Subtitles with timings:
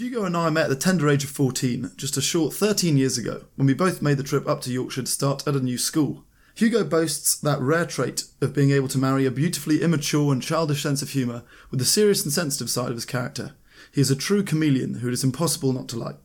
[0.00, 3.18] Hugo and I met at the tender age of 14, just a short 13 years
[3.18, 5.76] ago, when we both made the trip up to Yorkshire to start at a new
[5.76, 6.24] school.
[6.54, 10.82] Hugo boasts that rare trait of being able to marry a beautifully immature and childish
[10.82, 13.52] sense of humour with the serious and sensitive side of his character.
[13.92, 16.16] He is a true chameleon who it is impossible not to like.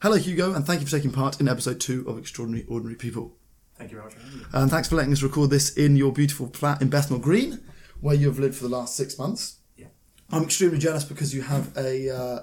[0.00, 3.36] Hello, Hugo, and thank you for taking part in episode two of Extraordinary Ordinary People.
[3.76, 4.44] Thank you very much for having me.
[4.54, 7.60] And thanks for letting us record this in your beautiful flat in Bethnal Green,
[8.00, 9.58] where you have lived for the last six months.
[9.76, 9.88] Yeah.
[10.30, 12.40] I'm extremely jealous because you have a uh,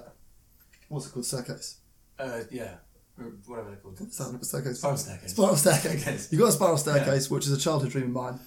[0.92, 1.78] what's it called staircase.
[2.18, 2.74] Uh, yeah,
[3.18, 4.00] or whatever they're called.
[4.00, 4.78] A staircase?
[4.78, 5.30] Spiral staircase.
[5.30, 6.00] Spiral staircase.
[6.02, 6.28] Staircase.
[6.30, 8.40] You've got a spiral staircase, which is a childhood dream of mine.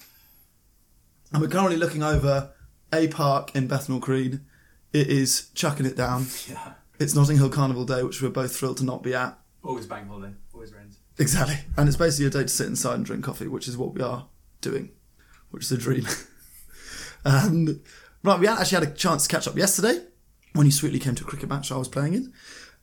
[1.32, 2.52] And we're currently looking over
[2.92, 4.46] a park in Bethnal Green.
[4.92, 6.26] It is chucking it down.
[6.48, 6.74] Yeah.
[6.98, 9.38] It's Notting Hill Carnival Day, which we're both thrilled to not be at.
[9.62, 10.32] Always bank holiday.
[10.54, 10.96] Always rains.
[11.18, 11.58] Exactly.
[11.76, 14.00] And it's basically a day to sit inside and drink coffee, which is what we
[14.00, 14.28] are
[14.62, 14.92] doing,
[15.50, 16.06] which is a dream.
[17.26, 17.82] um,
[18.22, 20.06] right, we actually had a chance to catch up yesterday
[20.56, 22.32] when he sweetly came to a cricket match I was playing in.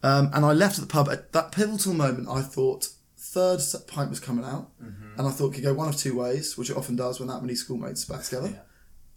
[0.01, 2.27] Um, and I left at the pub at that pivotal moment.
[2.27, 5.95] I thought third pint was coming out, and I thought it could go one of
[5.97, 8.49] two ways, which it often does when that many schoolmates are back together.
[8.49, 8.59] Yeah.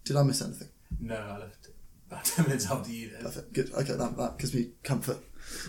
[0.05, 0.69] Did I miss anything?
[0.99, 1.67] No, I left
[2.09, 3.19] about 10 minutes after you did.
[3.19, 3.53] Perfect.
[3.53, 3.73] Good.
[3.73, 5.17] Okay, that, that gives me comfort.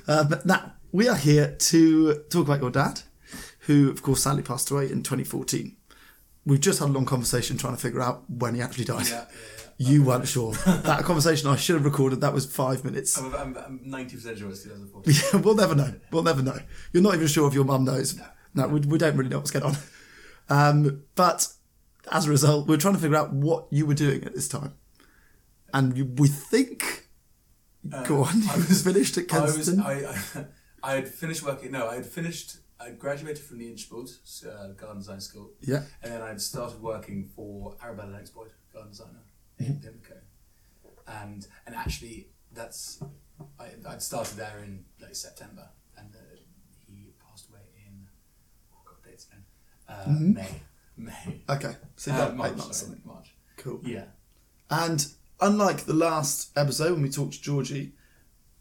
[0.07, 3.03] Uh, but now, we are here to talk about your dad,
[3.61, 5.77] who, of course, sadly passed away in 2014.
[6.47, 9.07] We've just had a long conversation trying to figure out when he actually died.
[9.09, 10.53] Yeah, yeah, You weren't sure.
[10.55, 13.17] that conversation I should have recorded, that was five minutes.
[13.17, 15.15] I'm, I'm, I'm 90% sure it's 2014.
[15.33, 15.95] Yeah, we'll never know.
[16.11, 16.59] We'll never know.
[16.93, 18.21] You're not even sure if your mum knows.
[18.55, 19.77] No, we, we don't really know what's going on.
[20.51, 21.47] Um, but
[22.11, 24.75] as a result, we're trying to figure out what you were doing at this time.
[25.73, 27.07] And you, we think.
[28.05, 29.85] go on, I you was finished at I was, Kensington.
[29.85, 30.45] I, I,
[30.93, 34.11] I had finished working, no, I had finished, I graduated from the Inchbald
[34.45, 35.83] uh, Garden Design School, yeah.
[36.03, 39.21] and then I'd started working for Arabella Boyd, garden designer.
[39.59, 40.15] In Pimlico.
[41.07, 43.03] And, and actually, that's,
[43.59, 46.37] I, I'd started there in like September, and uh,
[46.87, 48.07] he passed away in,
[48.75, 49.45] oh god, dates again,
[49.89, 50.33] uh, Mm-hmm.
[50.35, 50.61] May.
[50.97, 51.43] May.
[51.49, 51.77] Okay.
[51.97, 52.77] So Uh, done March, eight months.
[52.79, 52.99] sorry.
[53.05, 53.35] March.
[53.57, 53.81] Cool.
[53.85, 54.05] Yeah.
[54.71, 55.07] And
[55.41, 57.93] unlike the last episode when we talked to Georgie,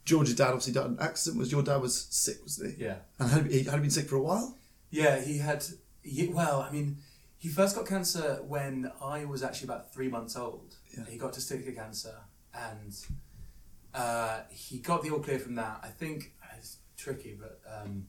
[0.05, 1.39] Georgie's dad obviously died in an accident.
[1.39, 2.83] Was your dad was sick, wasn't he?
[2.85, 2.97] Yeah.
[3.19, 4.55] And had he, had he been sick for a while?
[4.89, 5.66] Yeah, he had.
[6.01, 6.97] He, well, I mean,
[7.37, 10.75] he first got cancer when I was actually about three months old.
[10.95, 11.05] Yeah.
[11.09, 12.15] He got testicular cancer,
[12.53, 12.95] and
[13.93, 15.79] uh, he got the all clear from that.
[15.83, 18.07] I think it's tricky, but um,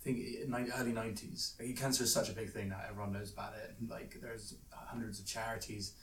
[0.00, 2.80] I think in the early nineties, cancer is such a big thing now.
[2.88, 3.76] Everyone knows about it.
[3.88, 5.94] Like there's hundreds of charities.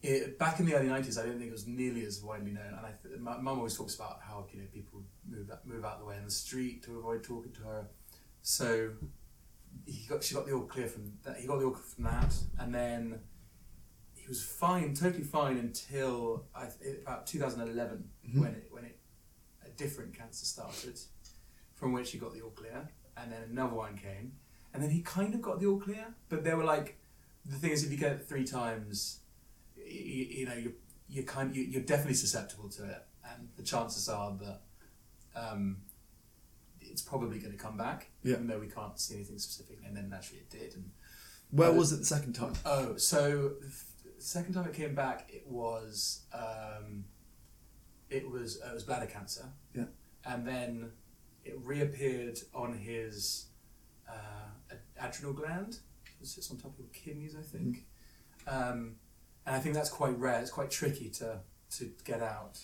[0.00, 2.68] It, back in the early nineties, I don't think it was nearly as widely known.
[2.68, 5.84] And I, th- my mum always talks about how you know people move out, move
[5.84, 7.88] out of the way in the street to avoid talking to her.
[8.42, 8.92] So
[9.86, 11.36] he got she got the all clear from that.
[11.38, 13.20] He got the all clear from that, and then
[14.14, 16.68] he was fine, totally fine until I,
[17.02, 18.98] about 2011 when it when it
[19.64, 20.98] a different cancer started,
[21.74, 24.32] from which he got the all clear, and then another one came,
[24.74, 26.98] and then he kind of got the all clear, but they were like,
[27.44, 29.20] the thing is, if you get it three times,
[29.76, 30.74] you, you know you
[31.08, 34.60] you kind you, you're definitely susceptible to it, and the chances are that.
[35.34, 35.78] Um,
[36.98, 38.34] it's probably going to come back, Yeah.
[38.34, 39.78] even though we can't see anything specific.
[39.86, 40.74] And then naturally it did.
[40.74, 40.90] And
[41.50, 42.54] Where was it the second time?
[42.66, 43.52] oh, so
[44.16, 47.04] the second time it came back, it was um,
[48.10, 49.46] it was uh, it was bladder cancer.
[49.74, 49.84] Yeah.
[50.24, 50.90] And then
[51.44, 53.46] it reappeared on his
[54.08, 55.78] uh, adrenal gland.
[56.20, 57.86] It sits on top of your kidneys, I think.
[58.48, 58.96] Um,
[59.46, 60.40] and I think that's quite rare.
[60.40, 61.40] It's quite tricky to
[61.76, 62.58] to get out.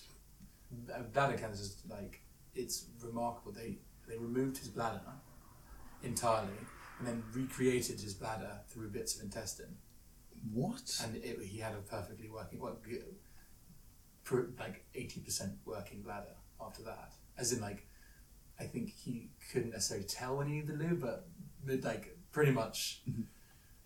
[1.12, 2.20] Bladder cancer is like
[2.54, 3.52] it's remarkable.
[3.52, 3.78] They
[4.08, 5.00] they removed his bladder
[6.02, 6.58] entirely
[6.98, 9.76] and then recreated his bladder through bits of intestine,
[10.52, 11.00] What?
[11.02, 12.76] and it, he had a perfectly working, well,
[14.58, 17.12] like eighty percent working bladder after that.
[17.36, 17.86] As in, like,
[18.60, 21.26] I think he couldn't necessarily tell when he needed the loo, but
[21.82, 23.02] like pretty much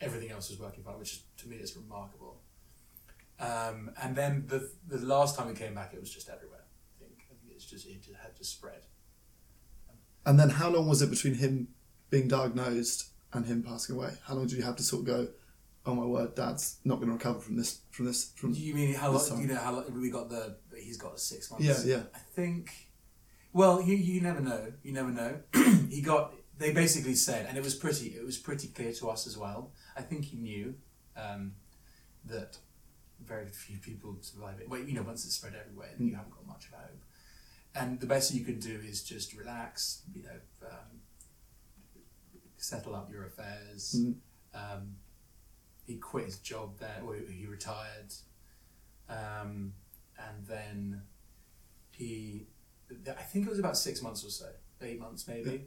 [0.00, 2.40] everything else was working fine, which is, to me is remarkable.
[3.40, 6.64] Um, and then the the last time he came back, it was just everywhere.
[6.96, 8.82] I think, I think it's just it had just spread.
[10.28, 11.68] And then how long was it between him
[12.10, 14.12] being diagnosed and him passing away?
[14.26, 15.28] How long did you have to sort of go,
[15.86, 18.52] oh my word, dad's not going to recover from this, from this, from...
[18.52, 19.26] Do you mean how long?
[19.26, 19.40] time?
[19.40, 20.58] You know how long we got the?
[20.76, 21.64] He's got six months.
[21.64, 22.02] Yeah, yeah.
[22.14, 22.70] I think.
[23.54, 24.70] Well, you you never know.
[24.82, 25.40] You never know.
[25.88, 26.34] he got.
[26.58, 28.08] They basically said, and it was pretty.
[28.08, 29.72] It was pretty clear to us as well.
[29.96, 30.74] I think he knew
[31.16, 31.52] um,
[32.26, 32.58] that
[33.24, 34.68] very few people survive it.
[34.68, 36.10] Well, you know, once it's spread everywhere, Mm.
[36.10, 37.02] you haven't got much of a hope.
[37.78, 40.02] And the best you can do is just relax.
[40.14, 41.00] You know, um,
[42.56, 43.96] settle up your affairs.
[43.98, 44.14] Mm.
[44.54, 44.96] Um,
[45.86, 48.12] he quit his job there, or he retired,
[49.08, 49.72] um,
[50.18, 51.02] and then
[51.92, 52.46] he,
[52.90, 54.48] I think it was about six months or so,
[54.82, 55.62] eight months maybe.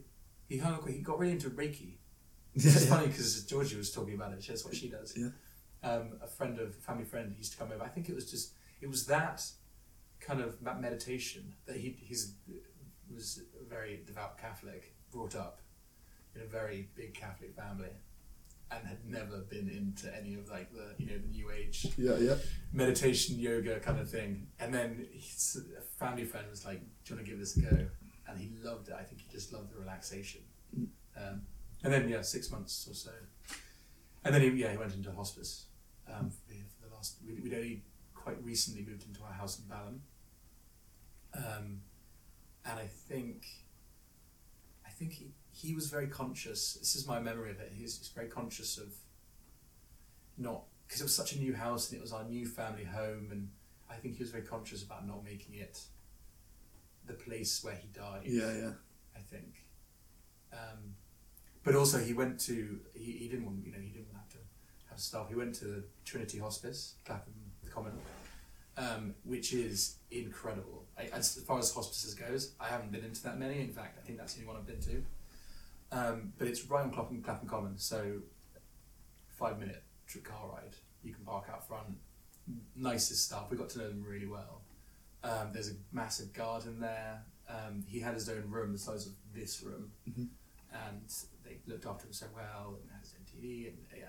[0.48, 0.78] He hung.
[0.86, 1.94] He got really into Reiki.
[2.54, 2.90] It's yeah.
[2.94, 4.44] funny because Georgie was talking about it.
[4.46, 5.16] That's what she does.
[5.16, 5.28] Yeah.
[5.82, 7.82] Um, a friend of family friend used to come over.
[7.82, 9.42] I think it was just it was that
[10.26, 12.34] kind of that meditation that he he's
[13.12, 15.60] was a very devout Catholic, brought up
[16.34, 17.90] in a very big Catholic family,
[18.70, 22.16] and had never been into any of like the you know the New Age Yeah,
[22.16, 22.36] yeah.
[22.72, 24.46] meditation yoga kind of thing.
[24.60, 25.60] And then his
[25.98, 27.86] family friend was like, "Do you want to give this a go?"
[28.28, 28.94] And he loved it.
[28.98, 30.40] I think he just loved the relaxation.
[31.16, 31.42] Um,
[31.84, 33.10] and then yeah, six months or so,
[34.24, 35.66] and then he yeah he went into hospice
[36.08, 37.16] um, for, for the last.
[37.26, 37.82] We'd, we'd only
[38.14, 40.00] quite recently moved into our house in Balham,
[41.34, 41.80] um,
[42.64, 43.46] and I think.
[44.84, 46.74] I think he, he was very conscious.
[46.74, 47.72] This is my memory of it.
[47.74, 48.92] He was very conscious of
[50.38, 53.28] not because it was such a new house and it was our new family home,
[53.30, 53.48] and
[53.90, 55.80] I think he was very conscious about not making it
[57.06, 58.22] the place where he died.
[58.24, 58.72] Yeah, yeah.
[59.16, 59.64] I think.
[60.52, 60.94] Um,
[61.64, 64.38] but also, he went to he, he didn't want you know he didn't have to
[64.90, 65.28] have staff.
[65.28, 67.32] He went to Trinity Hospice, Clapham
[67.72, 67.92] Common,
[68.76, 70.81] um, which is incredible.
[71.12, 73.60] I, as far as hospices goes, I haven't been into that many.
[73.60, 75.04] In fact, I think that's the only one I've been to.
[75.92, 78.20] Um, but it's right on Clapham, Clapham Common, so
[79.28, 79.82] five minute
[80.24, 80.74] car ride.
[81.02, 81.96] You can park out front.
[82.76, 83.46] Nicest staff.
[83.50, 84.60] We got to know them really well.
[85.24, 87.22] Um, there's a massive garden there.
[87.48, 90.28] Um, he had his own room the size of this room, Mhm.
[90.72, 91.14] and
[91.44, 94.04] they looked after him so well and had his own TV and yeah.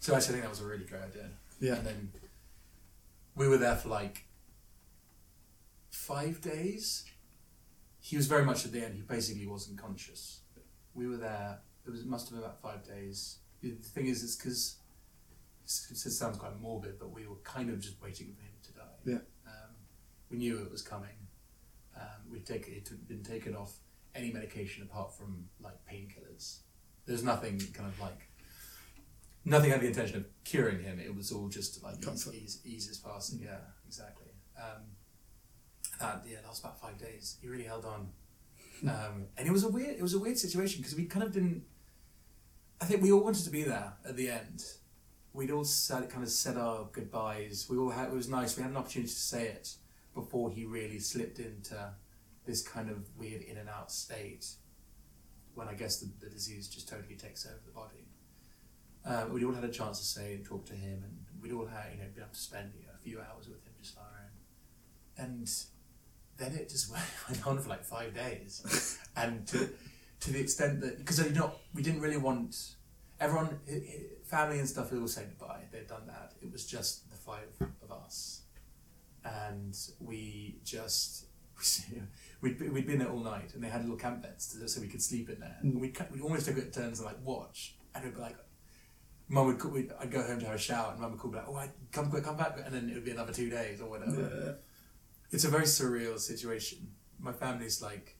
[0.00, 1.30] So actually, I think that was a really great idea.
[1.60, 1.74] Yeah.
[1.76, 2.12] And then
[3.34, 4.24] we were there for like
[5.98, 7.04] five days.
[8.00, 8.94] He was very much at the end.
[8.94, 10.40] He basically wasn't conscious.
[10.94, 11.58] We were there.
[11.86, 13.38] It was it must have been about five days.
[13.62, 14.76] The thing is, it's because
[15.90, 18.98] it sounds quite morbid, but we were kind of just waiting for him to die.
[19.04, 19.14] Yeah.
[19.46, 19.74] Um,
[20.30, 21.18] we knew it was coming.
[21.96, 23.72] Um, we'd taken it had been taken off
[24.14, 26.60] any medication apart from like painkillers.
[27.06, 28.28] There's nothing kind of like
[29.44, 31.00] nothing had the intention of curing him.
[31.00, 33.40] It was all just like ease, ease, ease his passing.
[33.42, 34.30] Yeah, exactly.
[34.56, 34.82] Um,
[35.98, 37.36] that yeah, that was about five days.
[37.40, 38.08] He really held on,
[38.84, 39.96] um, and it was a weird.
[39.96, 41.62] It was a weird situation because we kind of didn't.
[42.80, 44.64] I think we all wanted to be there at the end.
[45.32, 47.66] We'd all said, kind of said our goodbyes.
[47.68, 48.08] We all had.
[48.08, 48.56] It was nice.
[48.56, 49.74] We had an opportunity to say it
[50.14, 51.92] before he really slipped into
[52.46, 54.46] this kind of weird in and out state.
[55.54, 58.06] When I guess the, the disease just totally takes over the body.
[59.04, 61.66] Uh, we'd all had a chance to say and talk to him, and we'd all
[61.66, 63.96] had you know been able to spend you know, a few hours with him just
[63.98, 64.04] on.
[65.18, 65.48] And
[66.38, 66.90] then it just
[67.28, 69.68] went, on for like five days, and to
[70.20, 72.74] to the extent that because you know we didn't really want
[73.20, 73.58] everyone
[74.24, 75.62] family and stuff had all said goodbye.
[75.72, 76.34] They'd done that.
[76.40, 77.48] It was just the five
[77.82, 78.42] of us,
[79.24, 81.26] and we just.
[82.40, 84.86] We'd, we'd been there all night and they had little camp beds to, so we
[84.86, 85.56] could sleep in there.
[85.60, 88.36] We'd, we'd almost took it turns and like watch and it'd be like,
[89.28, 91.56] Mum would, I'd go home to have a shower and Mum would call back, oh,
[91.56, 92.58] I, come quick, come back.
[92.64, 94.12] And then it would be another two days or whatever.
[94.20, 94.52] Yeah.
[95.30, 96.88] It's a very surreal situation.
[97.18, 98.16] My family's like,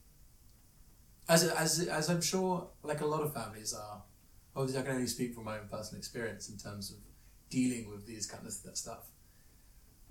[1.28, 4.02] as, as, as I'm sure like a lot of families are,
[4.55, 6.96] obviously I can only speak from my own personal experience in terms of
[7.50, 9.10] dealing with these kind of st- stuff.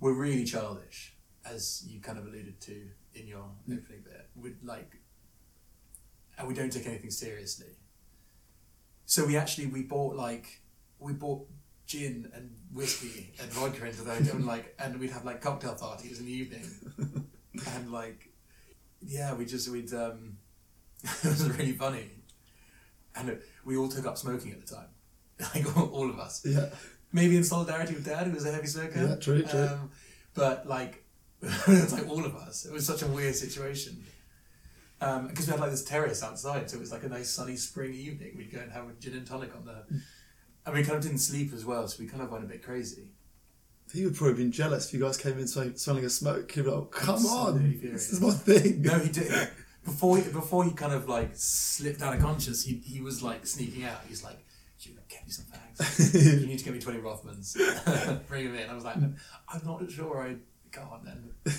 [0.00, 1.14] We're really childish,
[1.44, 3.78] as you kind of alluded to in your mm.
[3.78, 4.28] opening bit.
[4.36, 4.96] We'd like,
[6.38, 7.76] and we don't take anything seriously.
[9.06, 10.60] So we actually we bought like
[10.98, 11.48] we bought
[11.88, 15.74] gin and whiskey and vodka into the hotel, and like, and we'd have like cocktail
[15.74, 16.64] parties in the evening,
[17.74, 18.28] and like,
[19.04, 20.36] yeah, we just we'd um,
[21.02, 22.10] it was really funny,
[23.16, 24.88] and we all took up smoking at the time,
[25.54, 26.66] like all, all of us Yeah.
[27.12, 29.00] maybe in solidarity with dad who was a heavy smoker.
[29.08, 29.60] Yeah, true, true.
[29.66, 29.90] Um,
[30.34, 31.02] but like,
[31.42, 32.64] it was like all of us.
[32.66, 34.04] It was such a weird situation.
[35.00, 37.94] Because we had like this terrace outside, so it was like a nice sunny spring
[37.94, 38.34] evening.
[38.36, 39.84] We'd go and have a gin and tonic on the,
[40.68, 42.62] and we kind of didn't sleep as well, so we kind of went a bit
[42.62, 43.08] crazy.
[43.92, 46.52] He would probably have been jealous if you guys came in smelling, a smoke.
[46.52, 48.82] He'd be like, oh, come on, this is my thing.
[48.82, 49.48] No, he did.
[49.82, 53.46] Before he, before he kind of like slipped out of conscious, he, he was like
[53.46, 54.00] sneaking out.
[54.06, 54.44] He's like,
[54.80, 56.40] "You get me some fags.
[56.40, 57.56] you need to get me twenty Rothmans.
[58.28, 60.36] Bring them in." I was like, "I'm not sure I
[60.70, 61.54] go on then."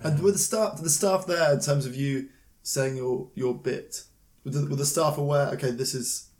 [0.00, 2.30] And were the staff, the staff there in terms of you
[2.64, 4.02] saying your your bit?
[4.44, 5.46] Were the, were the staff aware?
[5.50, 6.30] Okay, this is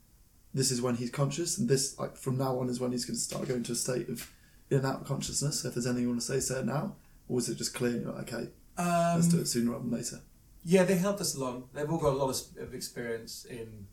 [0.54, 3.16] this is when he's conscious, and this like from now on is when he's going
[3.16, 4.30] to start going to a state of
[4.70, 5.60] in and out of consciousness.
[5.62, 6.96] So if there's anything you want to say, say it now,
[7.28, 7.92] or is it just clear?
[8.00, 10.20] You're like, okay, Um, let's do it sooner rather than later.
[10.64, 11.68] Yeah, they helped us along.
[11.74, 13.86] They've all got a lot of, of experience in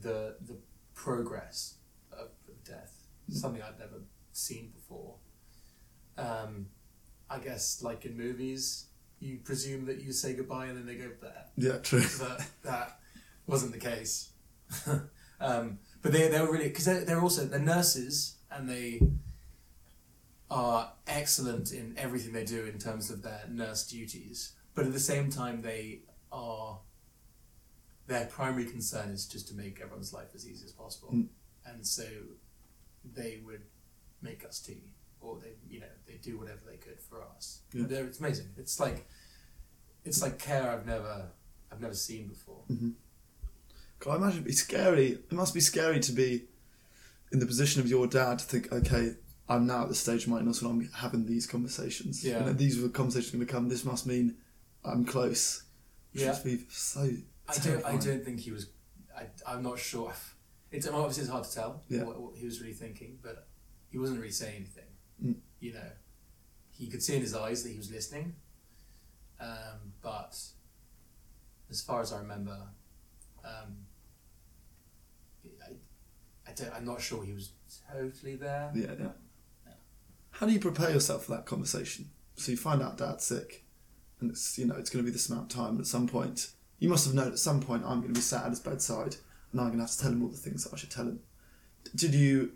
[0.00, 0.56] the the
[0.94, 1.74] progress
[2.12, 2.94] of, of death.
[3.30, 4.02] Something I'd never
[4.32, 5.14] seen before.
[6.18, 6.66] Um,
[7.30, 8.86] I guess, like in movies,
[9.20, 11.44] you presume that you say goodbye and then they go there.
[11.56, 12.02] Yeah, true.
[12.18, 12.98] But that
[13.46, 14.30] wasn't the case.
[15.40, 19.00] um, but they, they were really because they're, they're also they're nurses and they
[20.50, 24.52] are excellent in everything they do in terms of their nurse duties.
[24.74, 26.00] But at the same time, they
[26.32, 26.78] are
[28.06, 31.28] their primary concern is just to make everyone's life as easy as possible, Mm.
[31.66, 32.04] and so
[33.04, 33.62] they would
[34.22, 37.60] make us tea, or they you know they do whatever they could for us.
[37.72, 37.84] Yeah.
[37.86, 38.48] They're, it's amazing.
[38.56, 39.06] It's like
[40.04, 41.28] it's like care I've never
[41.70, 42.62] I've never seen before.
[44.00, 45.06] God, I imagine it'd be scary.
[45.12, 46.44] It must be scary to be
[47.32, 49.14] in the position of your dad to think, okay,
[49.48, 52.24] I'm now at the stage of my illness when I'm having these conversations.
[52.24, 52.40] Yeah.
[52.40, 53.68] Know, these are the conversations going to come.
[53.68, 54.36] This must mean
[54.84, 55.64] I'm close.
[56.12, 56.28] Which Yeah.
[56.28, 57.08] must be so
[57.48, 57.84] I don't.
[57.84, 58.68] I don't think he was.
[59.16, 60.12] I, I'm not sure.
[60.72, 62.04] It's obviously it's hard to tell Yeah.
[62.04, 63.48] what, what he was really thinking, but
[63.90, 64.84] he wasn't really saying anything.
[65.22, 65.34] Mm.
[65.58, 65.90] You know,
[66.70, 68.34] he could see in his eyes that he was listening,
[69.40, 70.38] um, but
[71.68, 72.56] as far as I remember,
[73.44, 73.76] um,
[76.58, 77.52] I I'm not sure he was
[77.92, 78.70] totally there.
[78.74, 79.08] Yeah, yeah.
[79.66, 79.72] Yeah.
[80.30, 82.10] How do you prepare yourself for that conversation?
[82.36, 83.64] So you find out dad's sick,
[84.20, 85.78] and it's you know it's going to be this amount of time.
[85.78, 88.44] At some point, you must have known at some point I'm going to be sat
[88.44, 89.16] at his bedside,
[89.52, 91.04] and I'm going to have to tell him all the things that I should tell
[91.04, 91.20] him.
[91.94, 92.52] Did you?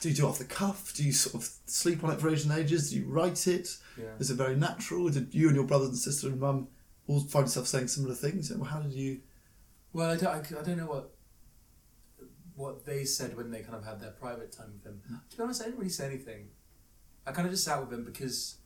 [0.00, 0.92] Do you do it off the cuff?
[0.94, 2.90] Do you sort of sleep on it for ages and ages?
[2.90, 3.68] Do you write it?
[3.98, 4.04] Yeah.
[4.20, 5.08] Is it very natural?
[5.08, 6.68] Did you and your brothers and sister and mum
[7.08, 8.52] all find yourself saying similar things?
[8.64, 9.20] How did you?
[9.92, 11.12] Well, I don't, I don't know what
[12.62, 15.02] what they said when they kind of had their private time with him.
[15.30, 16.48] To be honest, I didn't really say anything.
[17.26, 18.56] I kind of just sat with him because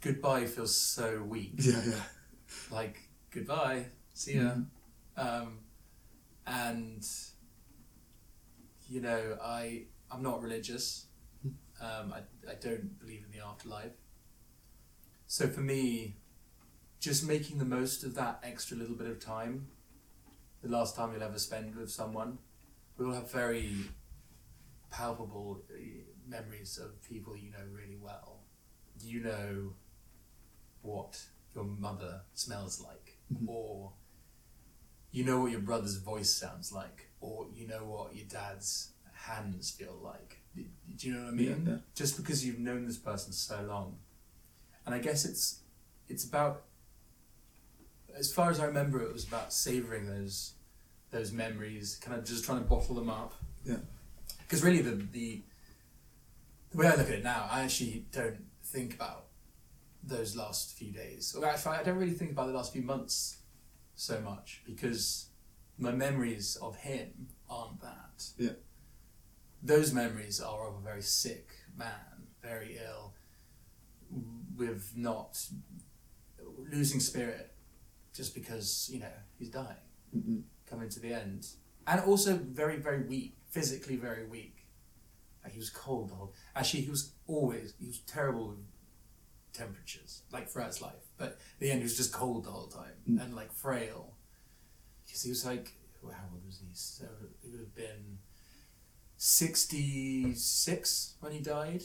[0.00, 1.54] goodbye feels so weak.
[1.58, 2.02] Yeah, yeah.
[2.70, 2.96] Like
[3.30, 4.66] goodbye, see ya, Mhm.
[5.16, 5.58] um,
[6.46, 7.06] and
[8.88, 11.06] you know, I I'm not religious.
[11.80, 13.92] Um, I I don't believe in the afterlife.
[15.26, 16.16] So for me,
[16.98, 19.68] just making the most of that extra little bit of time,
[20.62, 22.38] the last time you'll ever spend with someone,
[22.96, 23.74] we all have very
[24.90, 25.76] palpable uh,
[26.26, 28.40] memories of people you know really well.
[29.02, 29.72] You know
[30.82, 31.20] what
[31.54, 33.48] your mother smells like, Mhm.
[33.48, 33.92] or
[35.12, 39.70] you know what your brother's voice sounds like, or you know what your dad's hands
[39.70, 40.40] feel like.
[40.54, 40.64] Do
[40.96, 41.66] do you know what I mean?
[41.66, 41.78] Yeah, yeah.
[41.94, 43.98] Just because you've known this person so long,
[44.86, 45.62] and I guess it's
[46.08, 46.64] it's about
[48.18, 50.54] as far as I remember, it was about savoring those
[51.10, 53.34] those memories, kind of just trying to bottle them up.
[53.64, 53.78] Yeah.
[54.42, 55.42] Because really, the, the
[56.70, 59.26] the way I look at it now, I actually don't think about
[60.02, 61.34] those last few days.
[61.36, 63.38] Or actually, I don't really think about the last few months
[63.94, 65.26] so much because
[65.78, 68.24] my memories of him aren't that.
[68.38, 68.50] Yeah.
[69.62, 73.14] Those memories are of a very sick man, very ill,
[74.56, 75.44] with not
[76.70, 77.49] losing spirit
[78.14, 79.76] just because you know he's dying
[80.16, 80.42] Mm-mm.
[80.68, 81.46] coming to the end,
[81.86, 84.56] and also very very weak, physically very weak.
[85.44, 86.34] Like he was cold the whole.
[86.54, 88.58] Actually, he was always he was terrible with
[89.52, 91.04] temperatures, like throughout his life.
[91.16, 93.22] But the end, he was just cold the whole time Mm.
[93.22, 94.14] and like frail.
[95.06, 96.68] Because he was like, well, how old was he?
[96.74, 97.04] So
[97.42, 98.18] he would have been
[99.16, 101.82] sixty six when he died.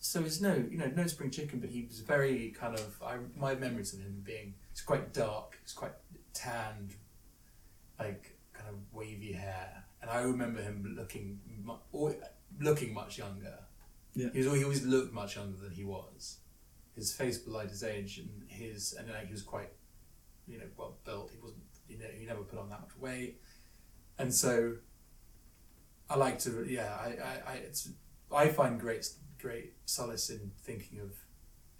[0.00, 3.02] So he's no, you know, no spring chicken, but he was very kind of.
[3.02, 5.90] I my memories of him being, it's quite dark, it's quite
[6.32, 6.94] tanned,
[7.98, 12.14] like kind of wavy hair, and I remember him looking, mu-
[12.60, 13.58] looking much younger.
[14.14, 14.28] Yeah.
[14.32, 16.38] He was he always looked much younger than he was.
[16.94, 19.72] His face belied his age, and his and like he was quite,
[20.46, 21.32] you know, well built.
[21.32, 23.40] He wasn't, you know, he never put on that much weight,
[24.16, 24.74] and so.
[26.08, 26.96] I like to, yeah.
[26.98, 27.90] I, I, I it's
[28.32, 29.06] I find great
[29.40, 31.16] great solace in thinking of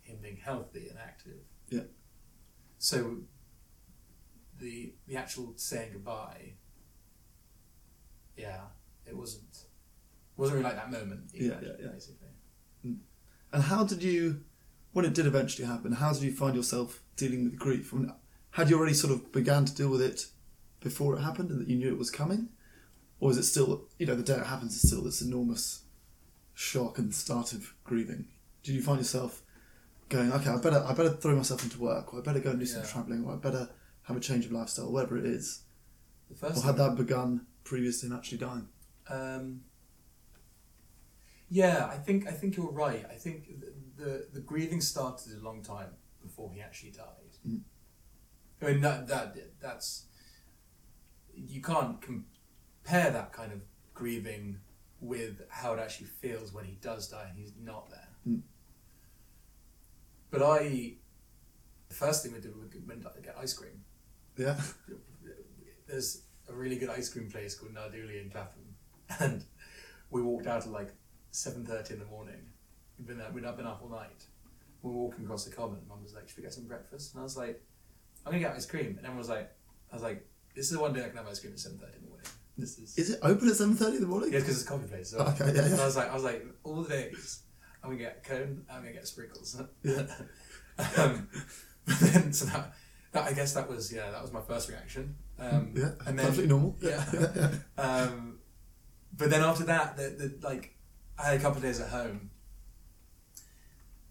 [0.03, 1.45] him being healthy and active.
[1.71, 1.85] Yeah.
[2.79, 3.19] So
[4.59, 6.55] the the actual saying goodbye,
[8.37, 8.61] yeah,
[9.07, 9.65] it wasn't
[10.37, 11.31] wasn't really like that moment.
[11.35, 11.89] Yeah, yeah, yeah.
[11.89, 12.29] Basically.
[12.83, 12.95] Hmm.
[13.53, 14.43] And how did you,
[14.93, 17.93] when it did eventually happen, how did you find yourself dealing with grief?
[17.93, 18.13] I mean,
[18.53, 20.27] had you already sort of began to deal with it
[20.81, 22.49] before it happened and that you knew it was coming?
[23.21, 25.83] Or is it still, you know, the day it happens is still this enormous
[26.55, 28.29] shock and start of grieving?
[28.63, 29.43] Did you find yourself
[30.09, 32.59] going, okay, I better, I better throw myself into work, or I better go and
[32.61, 32.89] do some Yeah.
[32.89, 33.71] travelling, or I better
[34.03, 35.63] have a change of lifestyle, whatever it is?
[36.31, 38.69] The first Or had that begun previous to him actually dying?
[39.09, 39.65] Um,
[41.49, 43.05] yeah, I think I think you're right.
[43.11, 43.73] I think the,
[44.03, 45.91] the the grieving started a long time
[46.23, 47.39] before he actually died.
[47.47, 47.61] Mm.
[48.61, 50.05] I mean that that that's
[51.35, 53.63] you can't compare that kind of
[53.95, 54.61] grieving
[55.01, 58.09] with how it actually feels when he does die and he's not there.
[58.27, 58.43] Mm.
[60.31, 60.95] But I,
[61.89, 63.83] the first thing we did was went to get ice cream.
[64.37, 64.61] Yeah.
[65.87, 68.75] There's a really good ice cream place called Nardulli in Clapham,
[69.21, 69.45] and
[70.11, 70.93] we walked out at like
[71.31, 72.41] seven thirty in the morning.
[72.99, 74.25] We'd been there, we'd been up all night.
[74.83, 75.79] We were walking across the common.
[75.89, 77.63] Mum was like, "Should we get some breakfast?" And I was like,
[78.27, 79.51] "I'm gonna get ice cream." And everyone was like,
[79.91, 81.79] "I was like, this is the one day I can have ice cream at seven
[81.79, 82.27] thirty in the morning."
[82.59, 84.33] This is Is it open at seven thirty in the morning?
[84.33, 85.11] yeah, because it's a coffee place.
[85.11, 85.77] So, Okay, yeah, yeah.
[85.77, 87.43] so I was like, I was like, all the days,
[87.89, 89.61] I'm gonna get a cone, I'm gonna get sprinkles.
[90.97, 91.29] Um,
[91.87, 92.73] but then, so that,
[93.11, 95.17] that, I guess that was, yeah, that was my first reaction.
[95.37, 95.91] Um, Yeah.
[96.07, 96.77] and then, Perfectly normal.
[96.81, 97.05] Yeah.
[97.13, 97.27] yeah,
[97.77, 97.83] yeah.
[97.83, 98.39] um,
[99.17, 100.77] but then after that, the, the, like,
[101.19, 102.31] I had a couple of days at home,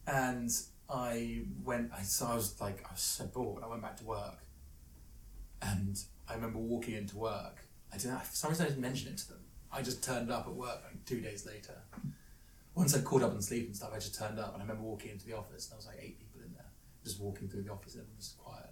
[0.05, 0.49] and
[0.89, 1.91] I went.
[1.97, 3.63] I so I was like, I was so bored.
[3.63, 4.39] I went back to work,
[5.61, 7.65] and I remember walking into work.
[7.93, 8.19] I didn't.
[8.25, 9.39] For some reason, I didn't mention it to them.
[9.71, 11.77] I just turned up at work like two days later.
[12.77, 14.83] Once I'd caught up on sleep and stuff, I just turned up, and I remember
[14.83, 16.69] walking into the office, and there was like eight people in there,
[17.03, 18.69] just walking through the office, and everyone was quiet,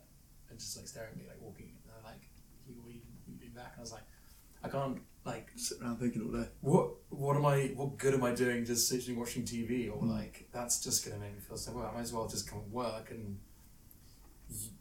[0.49, 2.29] and just like staring at me, like walking, and they're like,
[2.67, 4.05] "You, what are you, what are you back?" And I was like,
[4.63, 6.47] "I can't like Sit around thinking all day.
[6.61, 10.11] what what am I what good am I doing just sitting watching TV or hmm.
[10.11, 12.59] like that's just gonna make me feel so well I might as well just come
[12.59, 13.39] and work and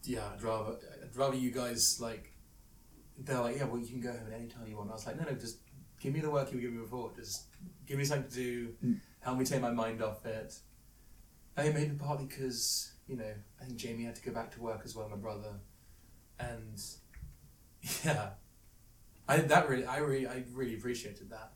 [0.04, 2.33] yeah I'd rather I'd rather you guys like
[3.19, 5.07] they're like yeah well you can go home at any time you want I was
[5.07, 5.59] like no no just
[6.05, 7.45] give me the work you were giving me before just
[7.87, 9.01] give me something to do Mm.
[9.21, 10.55] help me take my mind off it
[11.57, 14.61] I think maybe partly because you know I think Jamie had to go back to
[14.61, 15.55] work as well my brother
[16.39, 16.79] and
[18.05, 18.31] yeah
[19.27, 21.53] I that really, I really, I really appreciated that.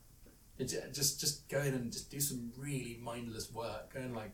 [0.57, 3.93] It, just, just go in and just do some really mindless work.
[3.93, 4.33] Go and like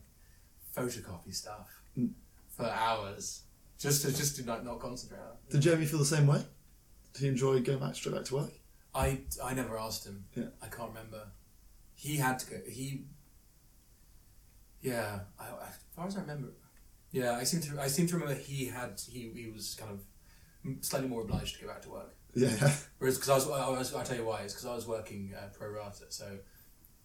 [0.76, 1.68] photocopy stuff
[2.00, 2.12] Mm.
[2.48, 3.44] for hours,
[3.78, 5.20] just to just to not not concentrate.
[5.20, 5.36] on.
[5.50, 6.44] Did Jamie feel the same way?
[7.14, 8.52] Did he enjoy going back straight back to work?
[8.96, 10.26] I I never asked him.
[10.36, 10.46] Yeah.
[10.62, 11.28] I can't remember.
[11.94, 12.58] He had to go.
[12.70, 13.04] He.
[14.82, 16.50] Yeah, I, I- as far as I remember,
[17.12, 20.02] yeah, I seem to I seem to remember he had he he was kind of
[20.84, 22.14] slightly more obliged to go back to work.
[22.36, 22.72] Yeah, yeah.
[23.00, 24.42] Whereas, because I was, I was, I'll tell you why.
[24.42, 26.38] It's because I was working uh, pro rata, so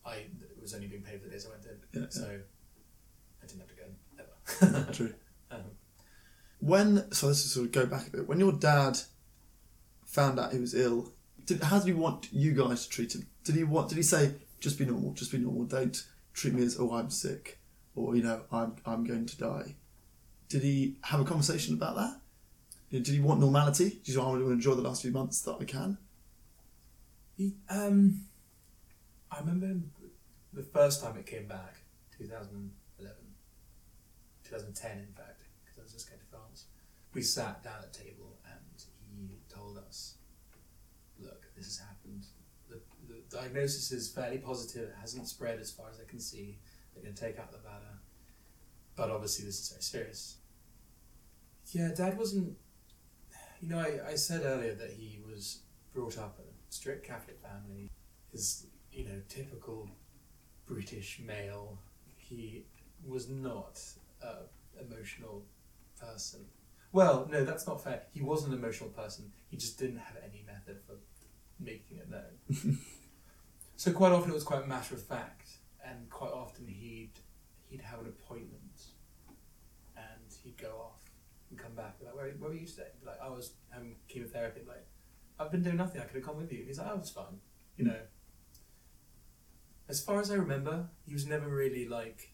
[0.05, 0.25] I
[0.61, 2.01] was only being paid for the days I went in.
[2.03, 2.25] Yeah, so
[3.43, 3.83] I didn't have to go
[4.69, 4.93] in, ever.
[4.93, 5.15] True.
[5.53, 5.61] um,
[6.59, 8.29] When so let's just sort of go back a bit.
[8.29, 8.99] When your dad
[10.05, 11.13] found out he was ill,
[11.55, 13.27] did, how did he want you guys to treat him?
[13.45, 13.89] Did he want?
[13.89, 17.11] Did he say just be normal, just be normal, don't treat me as oh I'm
[17.11, 17.59] sick,
[17.95, 19.75] or you know I'm I'm going to die?
[20.49, 22.21] Did he have a conversation about that?
[22.91, 24.01] Did he want normality?
[24.05, 25.99] Did he want to enjoy the last few months that I can?
[27.41, 28.21] he, um,
[29.31, 29.81] I remember
[30.53, 31.77] the first time it came back,
[32.19, 33.17] 2011,
[34.45, 36.67] 2010 in fact, because I was just going to France.
[37.15, 38.85] We sat down at table and
[39.29, 40.17] he told us,
[41.19, 42.27] look, this has happened.
[42.69, 46.59] The, the diagnosis is fairly positive, it hasn't spread as far as I can see.
[46.95, 47.99] They're going to take out the bladder.
[48.97, 50.37] But obviously, this is very serious.
[51.73, 52.57] Yeah, Dad wasn't.
[53.61, 55.61] You know, I, I said earlier that he was
[55.93, 57.91] brought up in a strict Catholic family.
[58.33, 59.89] His, you know, typical
[60.67, 61.79] British male.
[62.17, 62.65] He
[63.07, 63.81] was not
[64.23, 65.45] an emotional
[66.01, 66.47] person.
[66.93, 68.03] Well, no, that's not fair.
[68.13, 69.33] He was an emotional person.
[69.49, 70.95] He just didn't have any method for
[71.61, 72.79] making it known.
[73.77, 75.49] so quite often it was quite matter of fact,
[75.85, 77.13] and quite often he'd
[77.69, 78.81] he'd have an appointment,
[79.97, 81.01] and he'd go off
[81.51, 81.97] and come back.
[82.05, 82.89] Like, where, where were you today?
[83.05, 84.61] Like, I was having chemotherapy.
[84.67, 84.87] Like,
[85.39, 86.01] I've been doing nothing.
[86.01, 86.65] I could have come with you.
[86.67, 87.39] He's like, oh, was fine.
[87.77, 88.01] You know.
[89.89, 92.33] As far as I remember, he was never really like,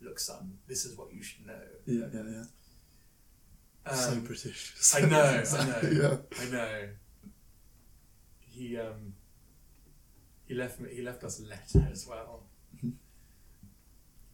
[0.00, 1.60] look, son, this is what you should know.
[1.86, 2.22] Yeah, yeah,
[3.86, 3.94] yeah.
[3.94, 4.74] so Um, British.
[4.94, 5.80] I know, I So- know.
[5.90, 6.16] Yeah.
[6.40, 6.88] I know.
[8.54, 9.14] He um.
[10.46, 10.90] He left me.
[10.94, 12.42] He left us a letter as well.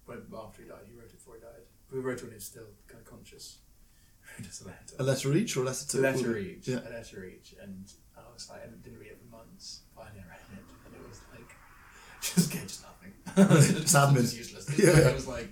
[0.06, 1.62] When after he died, he wrote it before he died.
[1.92, 3.58] We wrote it when he was still kind of conscious.
[4.36, 4.94] He wrote us a letter.
[4.98, 6.68] A letter each or a letter a to letter each.
[6.68, 6.80] Yeah.
[6.88, 7.84] A letter each, and
[8.16, 9.80] I was like, I didn't read it for months.
[9.94, 11.50] Finally, I read it, and it was like,
[12.22, 13.12] just get just nothing.
[13.36, 14.20] Admin.
[14.22, 14.68] Just useless.
[14.68, 14.92] It was, Yeah.
[14.92, 15.50] like, it was like,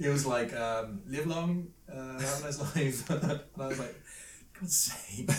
[0.00, 3.96] it was like, um, live long, uh, have a nice life, and I was like,
[4.60, 5.30] God's sake.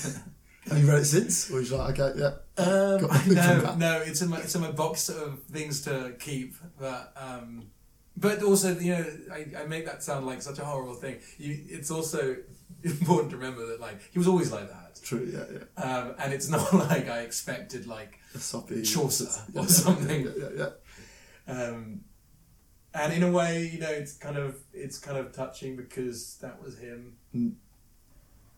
[0.68, 1.50] Have you read it since?
[1.52, 2.64] Or you like, okay, yeah.
[2.64, 6.56] Um, no, no, it's in my it's in my box of things to keep.
[6.78, 7.68] But um,
[8.18, 11.20] but also you know I, I make that sound like such a horrible thing.
[11.38, 12.36] You, it's also
[12.84, 15.84] important to remember that like he was always like that, True, yeah, yeah.
[15.84, 18.82] um, and it's not like I expected like A soppy.
[18.84, 20.22] Chaucer yeah, or yeah, something.
[20.26, 20.70] Yeah, yeah,
[21.48, 21.54] yeah.
[21.54, 22.02] um,
[22.94, 26.62] and in a way you know it's kind of it's kind of touching because that
[26.62, 27.16] was him.
[27.36, 27.54] Mm.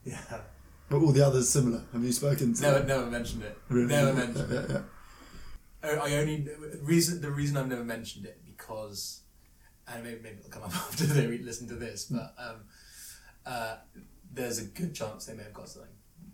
[0.04, 0.18] Yeah,
[0.92, 1.82] But all the others similar.
[1.94, 3.58] Have you spoken to never never mentioned it.
[3.70, 3.88] Really?
[3.88, 4.70] Never mentioned yeah, it.
[5.84, 6.00] yeah.
[6.04, 6.48] I only
[6.82, 9.22] reason the reason I've never mentioned it because
[9.88, 12.56] and maybe maybe it'll come up after they listen to this, but um,
[13.46, 13.78] uh,
[14.34, 15.92] there's a good chance they may have got something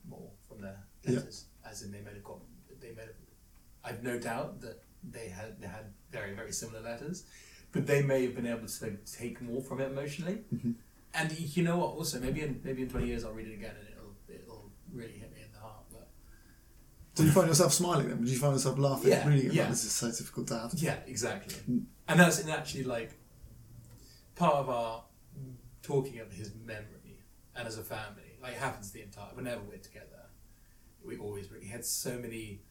[0.10, 1.20] more from their Yeah.
[1.20, 2.40] letters, as in they may have got
[2.82, 3.12] they may have.
[3.84, 7.26] I've no doubt that they had they had very very similar letters,
[7.72, 10.40] but they may have been able to take more from it emotionally.
[10.54, 10.74] Mhm.
[11.14, 11.92] And you know what?
[11.96, 13.87] Also, maybe in maybe in twenty years I'll read it again and it'll it'll
[14.94, 15.86] really hit me in the heart.
[15.92, 16.08] But
[17.16, 18.20] Did you find yourself smiling then?
[18.20, 19.54] Did you find yourself laughing Yeah, reading it?
[19.54, 19.62] yeah.
[19.64, 20.74] Like, this is so difficult to have.
[20.76, 21.56] Yeah, exactly.
[21.70, 21.84] Mm.
[22.08, 23.12] And that's and actually like
[24.36, 25.04] part of our
[25.82, 27.24] talking of his memory
[27.56, 28.38] and as a family.
[28.42, 30.30] Like it happens the entire whenever we're together,
[31.04, 31.62] we always bring.
[31.64, 32.62] he had so many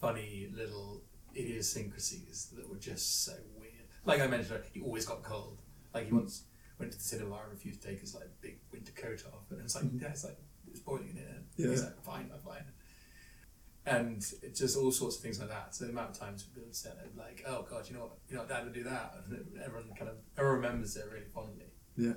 [0.00, 1.02] funny little
[1.34, 3.72] idiosyncrasies that were just so weird.
[4.04, 5.58] Like I mentioned, he always got cold.
[5.92, 6.44] Like he once
[6.78, 9.58] went to the cinema and refused to take his like big winter coat off, and
[9.58, 10.38] it was like yeah, it's like
[10.70, 11.25] it's boiling in here.
[11.56, 11.70] Yeah.
[11.70, 12.64] He's like fine, I'm fine
[13.86, 15.74] and it's just all sorts of things like that.
[15.74, 18.36] So the amount of times we've been upset, like, oh god, you know what, you
[18.36, 21.66] know, Dad would do that, and everyone kind of everyone remembers it really fondly.
[21.96, 22.14] Yeah.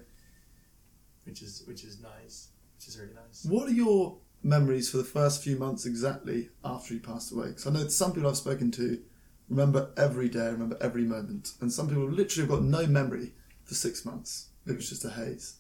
[1.26, 3.46] which is which is nice, which is really nice.
[3.48, 7.50] What are your memories for the first few months exactly after he passed away?
[7.50, 9.00] Because I know some people I've spoken to
[9.48, 13.76] remember every day, remember every moment, and some people literally have got no memory for
[13.76, 14.50] six months.
[14.66, 15.60] It was just a haze.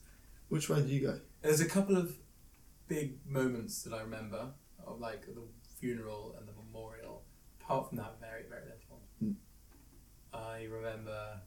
[0.50, 1.20] Which way do you go?
[1.44, 2.18] There's a couple of
[2.90, 4.50] big moments that I remember
[4.86, 5.44] of like the
[5.80, 7.24] funeral and the memorial.
[7.62, 9.02] Apart from that, very very little.
[9.20, 9.32] Hmm.
[10.34, 11.40] I remember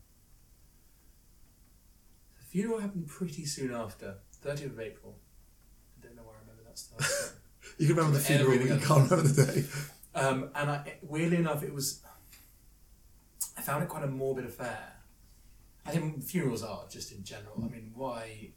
[2.39, 5.19] the funeral happened pretty soon after, 30th of April.
[6.01, 7.35] I don't know why I remember that stuff.
[7.79, 9.65] You can remember the funeral, but you can't remember the day.
[10.15, 12.03] Um, and I, weirdly enough, it was.
[13.57, 14.93] I found it quite a morbid affair.
[15.87, 17.63] I think funerals are just in general.
[17.65, 18.51] I mean, why?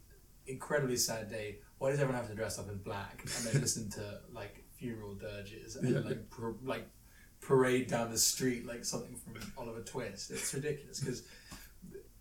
[0.46, 1.58] Incredibly sad day.
[1.78, 5.14] Why does everyone have to dress up in black and then listen to like funeral
[5.14, 6.00] dirges and Yeah.
[6.00, 6.88] like par- like
[7.40, 10.30] parade down the street like something from Oliver Twist?
[10.30, 11.22] It's ridiculous because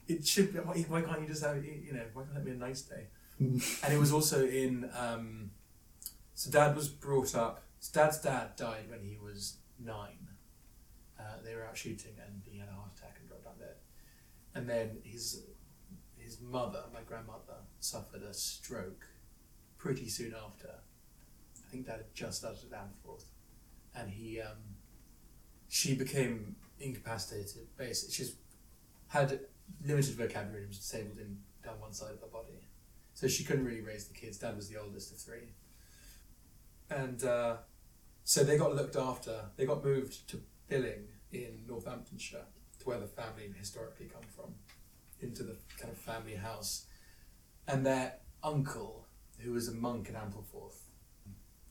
[0.07, 0.53] it should.
[0.53, 1.63] Be, why, why can't you just have?
[1.63, 3.07] You know, why can't it be a nice day?
[3.39, 4.89] and it was also in.
[4.97, 5.51] Um,
[6.33, 7.63] so dad was brought up.
[7.79, 10.27] So dad's dad died when he was nine.
[11.19, 13.75] Uh, they were out shooting and he had a heart attack and dropped down dead.
[14.53, 15.43] And then his
[16.17, 19.05] his mother, my grandmother, suffered a stroke
[19.85, 20.67] pretty soon after.
[20.67, 23.25] I think dad had just started Ampleforth,
[23.95, 24.57] and he um,
[25.69, 27.67] she became incapacitated.
[27.77, 28.35] Basically, she's
[29.09, 29.41] had
[29.85, 32.61] limited vocabulary and was disabled in down one side of her body,
[33.13, 34.39] so she couldn't really raise the kids.
[34.39, 35.53] Dad was the oldest of three,
[36.89, 37.57] and uh,
[38.23, 39.35] so they got looked after.
[39.55, 42.47] They got moved to Billing in Northamptonshire,
[42.79, 44.55] to where the family historically come from,
[45.21, 46.87] into the kind of family house,
[47.67, 49.04] and their uncle,
[49.39, 50.77] who was a monk at Ampleforth,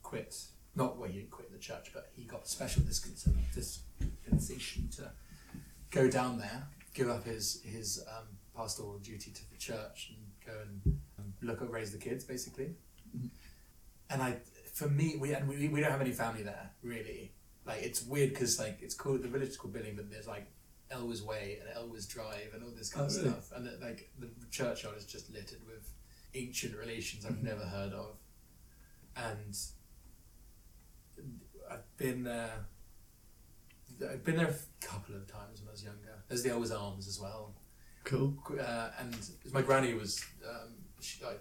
[0.02, 0.36] quit.
[0.76, 5.10] Not well, he didn't quit the church, but he got special dispens- dispensation to
[5.90, 10.60] go down there, give up his his um, pastoral duty to the church, and go
[10.62, 12.74] and um, look at raise the kids, basically.
[13.16, 13.30] Mhm.
[14.10, 14.36] And I,
[14.72, 17.32] for me, we and we, we don't have any family there really.
[17.66, 20.46] Like it's weird because like it's called the village is called Billing, but there's like
[20.90, 23.30] Elwes Way and Elwes Drive and all this kind Oh, of really?
[23.30, 25.88] stuff, and like the churchyard is just littered with
[26.34, 27.42] ancient relations I've Mhm.
[27.42, 28.18] never heard of,
[29.16, 29.56] and
[31.70, 32.66] I've been there.
[34.10, 36.22] I've been there a couple of times when I was younger.
[36.28, 37.54] There's the Elwes Arms as well,
[38.02, 38.36] Cool.
[38.58, 39.16] uh, and
[39.52, 41.38] my granny was um, she died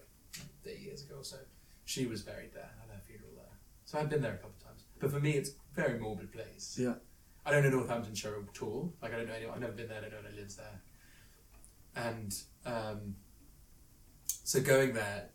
[0.65, 1.39] eight years ago or so.
[1.85, 3.57] She was buried there and had her funeral there.
[3.85, 4.85] So I've been there a couple of times.
[4.99, 6.77] But for me, it's a very morbid place.
[6.77, 6.95] Yeah.
[7.45, 8.93] I don't know Northamptonshire at all.
[9.01, 9.55] Like I don't know anyone.
[9.55, 9.97] I've never been there.
[9.97, 10.81] I don't know anyone who lives there.
[11.95, 12.33] And
[12.65, 13.15] um,
[14.43, 15.29] so going there,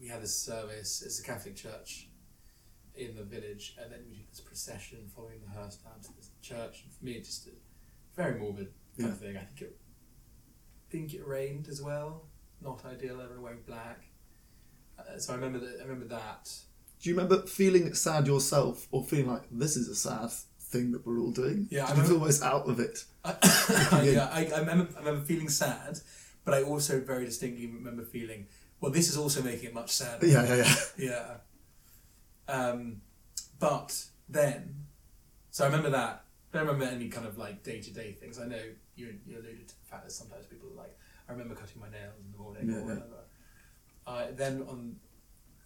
[0.00, 1.02] we had this service.
[1.04, 2.08] It's a Catholic church
[2.94, 6.26] in the village, and then we did this procession following the hearse down to the
[6.40, 6.82] church.
[6.84, 7.50] And for me, it's just a
[8.14, 9.36] very morbid kind of thing.
[9.36, 9.76] I think it
[10.90, 12.26] think it rained as well.
[12.60, 13.20] Not ideal.
[13.20, 14.04] Everyone wearing black.
[14.98, 15.78] Uh, so I remember that.
[15.80, 16.52] I remember that.
[17.00, 20.30] Do you remember feeling sad yourself or feeling like this is a sad
[20.60, 21.66] thing that we're all doing?
[21.70, 23.04] Yeah, I feel always out of it?
[23.24, 24.88] I, yeah, I, I remember.
[24.96, 25.98] I remember feeling sad,
[26.44, 28.46] but I also very distinctly remember feeling.
[28.80, 30.26] Well, this is also making it much sadder.
[30.26, 31.36] Yeah, yeah, yeah.
[32.48, 32.54] Yeah.
[32.54, 33.00] Um,
[33.58, 34.86] but then,
[35.50, 36.24] so I remember that.
[36.52, 38.38] I don't remember any kind of like day to day things.
[38.38, 38.60] I know
[38.96, 41.88] you, you alluded to the fact that sometimes people are like, I remember cutting my
[41.88, 42.84] nails in the morning Yeah, or yeah.
[42.86, 43.24] whatever.
[44.06, 44.96] Uh, then on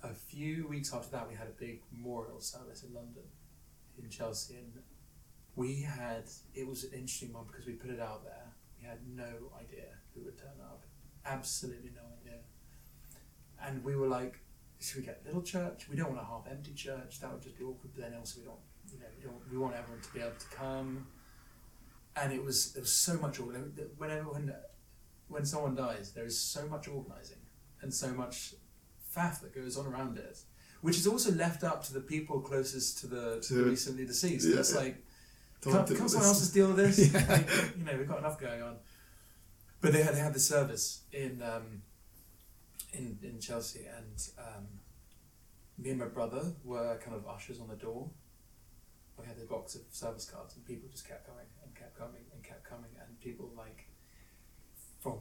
[0.02, 3.22] a few weeks after that, we had a big memorial service in London,
[4.00, 4.72] in Chelsea, and
[5.56, 8.52] we had it was an interesting one because we put it out there.
[8.80, 9.86] We had no idea
[10.16, 10.83] who would turn up,
[11.24, 12.38] absolutely no idea,
[13.64, 14.40] and we were like,
[14.81, 15.88] should we get a little church?
[15.90, 17.20] We don't want a half empty church.
[17.20, 17.92] That would just be awkward.
[17.94, 18.59] But then also we don't,
[18.92, 19.52] you know, we don't.
[19.52, 21.07] We want everyone to be able to come.
[22.14, 23.40] And it was it was so much.
[23.40, 24.52] all- When
[25.29, 27.38] when someone dies, there is so much organising
[27.83, 28.55] and so much
[29.14, 30.38] faff that goes on around it,
[30.83, 34.46] which is also left up to the people closest to the, to the recently deceased.
[34.48, 34.81] yeah, it's yeah.
[34.81, 35.05] like,
[35.62, 36.98] Don't can't, can't someone else just deal with this?
[37.12, 37.24] Yeah.
[37.29, 38.76] Like, you know, we've got enough going on.
[39.80, 41.82] But they had they had the service in um,
[42.92, 44.66] in in Chelsea, and um,
[45.78, 48.10] me and my brother were kind of ushers on the door.
[49.18, 52.24] We had the box of service cards, and people just kept coming and kept coming
[52.32, 53.88] and kept coming, and people like
[55.00, 55.18] from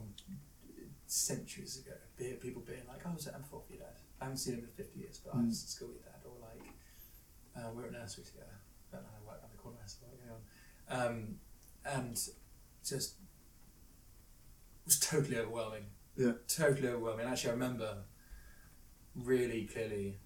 [1.06, 1.96] centuries ago,
[2.40, 3.96] people being like, "Oh, I was at Ampleforth your dad.
[4.20, 6.36] I haven't seen him in fifty years, but I was at school with dad," or
[6.40, 6.66] like,
[7.56, 8.58] uh, "We were at nursery together."
[8.92, 9.78] I Don't know what around the corner.
[9.82, 10.42] I suppose, going on,
[10.88, 11.38] um,
[11.84, 12.18] and
[12.84, 13.14] just
[14.86, 15.86] was totally overwhelming.
[16.16, 16.32] Yeah.
[16.48, 17.26] Totally overwhelming.
[17.26, 17.96] Actually, I remember
[19.14, 20.18] really clearly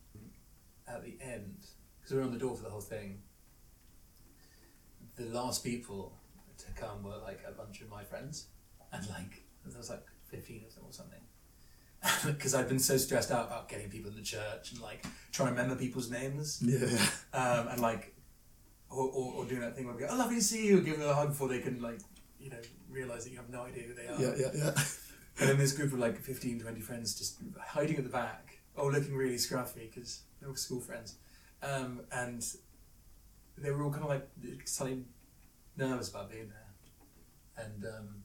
[0.86, 1.66] at the end
[1.98, 3.22] because we were on the door for the whole thing.
[5.16, 6.14] The last people
[6.58, 8.46] to come were like a bunch of my friends,
[8.92, 11.20] and like there was like fifteen of them or something.
[12.24, 15.48] Because I'd been so stressed out about getting people in the church and like trying
[15.48, 16.86] to remember people's names Yeah,
[17.34, 18.14] um, and like,
[18.88, 20.98] or, or, or doing that thing where we go, "Oh, lovely to see you," give
[20.98, 21.98] them a hug before they can like,
[22.40, 24.20] you know, realize that you have no idea who they are.
[24.20, 24.82] yeah, yeah, yeah.
[25.38, 28.90] And then this group of like 15, 20 friends just hiding at the back, or
[28.92, 31.16] looking really scruffy because they were school friends,
[31.62, 32.44] um, and
[33.56, 34.28] they were all kind of like
[34.66, 35.04] slightly
[35.76, 38.22] nervous about being there, and um,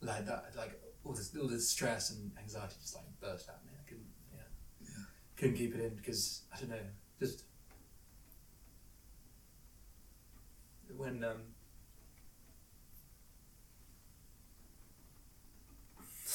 [0.00, 3.64] like that, like all this, all this stress and anxiety just like burst out of
[3.66, 3.72] me.
[3.80, 4.40] I couldn't, yeah,
[4.82, 5.04] Yeah.
[5.36, 6.76] couldn't keep it in because I don't know,
[7.20, 7.44] just
[10.96, 11.42] when um.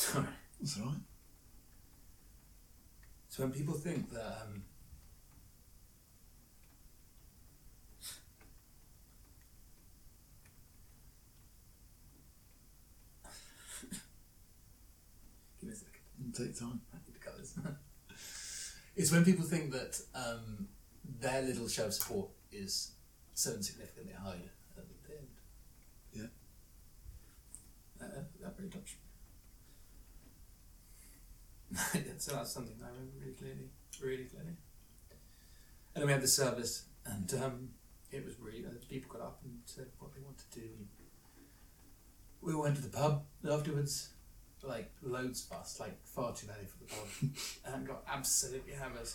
[0.03, 0.25] Sorry.
[0.59, 0.95] That's all right.
[3.29, 4.63] So when people think that um,
[15.59, 16.33] give me a second.
[16.33, 16.81] Take time.
[16.93, 17.57] I need to cut this.
[18.95, 20.67] it's when people think that um,
[21.21, 22.91] their little show of support is
[23.33, 25.27] so insignificant they hide at the end.
[26.13, 28.05] Yeah.
[28.05, 28.97] Uh, that really touched
[32.17, 33.69] so that's something I remember really clearly,
[34.01, 34.57] really clearly.
[35.95, 37.69] And then we had the service, and um,
[38.11, 40.65] it was really uh, people got up and said what they wanted to do.
[40.77, 40.87] And
[42.41, 44.09] we went to the pub afterwards,
[44.61, 47.31] like loads of us, like far too many for the pub,
[47.75, 49.09] and got absolutely hammered.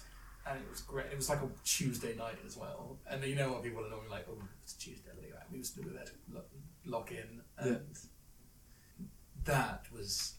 [0.47, 1.07] And it was great.
[1.13, 2.99] It was like a Tuesday night as well.
[3.11, 5.47] And you know what people are normally like, oh, it's Tuesday, look at that.
[5.53, 6.47] We used to do that, lock,
[6.87, 7.43] lock in.
[7.59, 7.99] And
[9.45, 10.35] that was,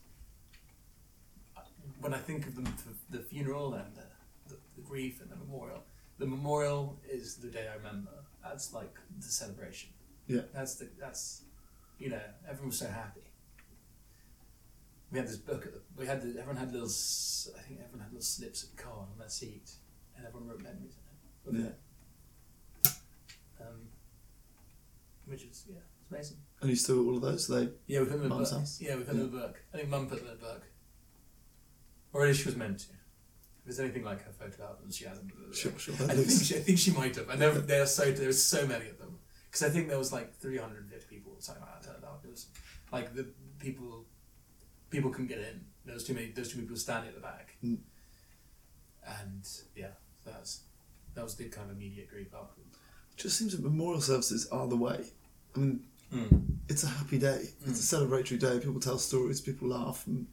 [2.09, 4.01] when I think of the, the, the funeral and the,
[4.47, 5.83] the, the grief and the memorial,
[6.17, 8.09] the memorial is the day I remember.
[8.43, 9.89] That's like the celebration.
[10.25, 10.41] Yeah.
[10.51, 11.43] That's the, that's,
[11.99, 13.21] you know, everyone was so happy.
[15.11, 18.01] We had this book at the, we had the, everyone had little, I think everyone
[18.01, 19.69] had little slips of card on their seat
[20.17, 20.95] and everyone wrote memories
[21.47, 21.75] in it.
[22.85, 22.91] Yeah.
[23.61, 23.81] Um,
[25.27, 26.37] which is, yeah, it's amazing.
[26.61, 27.47] And you still all of those?
[27.47, 28.59] They Yeah, we put them in the Mum's book.
[28.61, 28.79] house?
[28.81, 29.61] Yeah, we put them in the book.
[29.73, 30.63] I think Mum put them in the book.
[32.13, 32.85] Or at least she was meant to.
[32.89, 35.27] If there's anything like her photo albums, she hasn't.
[35.27, 35.93] put them in the sure, sure.
[35.95, 37.29] I think she, I think she might have.
[37.29, 39.19] And there, there are so there was so many of them
[39.49, 42.21] because I think there was like 350 people or something like that turned up.
[42.23, 42.47] It was
[42.91, 43.27] like the
[43.59, 44.05] people
[44.89, 45.65] people couldn't get in.
[45.85, 46.31] There was too many.
[46.31, 47.55] Those two people standing at the back.
[47.63, 47.77] Mm.
[49.21, 49.91] And yeah,
[50.25, 50.61] that's
[51.13, 52.77] that was the kind of immediate grief afterwards.
[53.17, 55.05] just seems that memorial services are the way.
[55.55, 55.81] I mean,
[56.67, 57.49] it's a happy day.
[57.65, 58.59] It's a celebratory day.
[58.59, 59.41] People tell stories.
[59.41, 60.05] People laugh.
[60.07, 60.27] And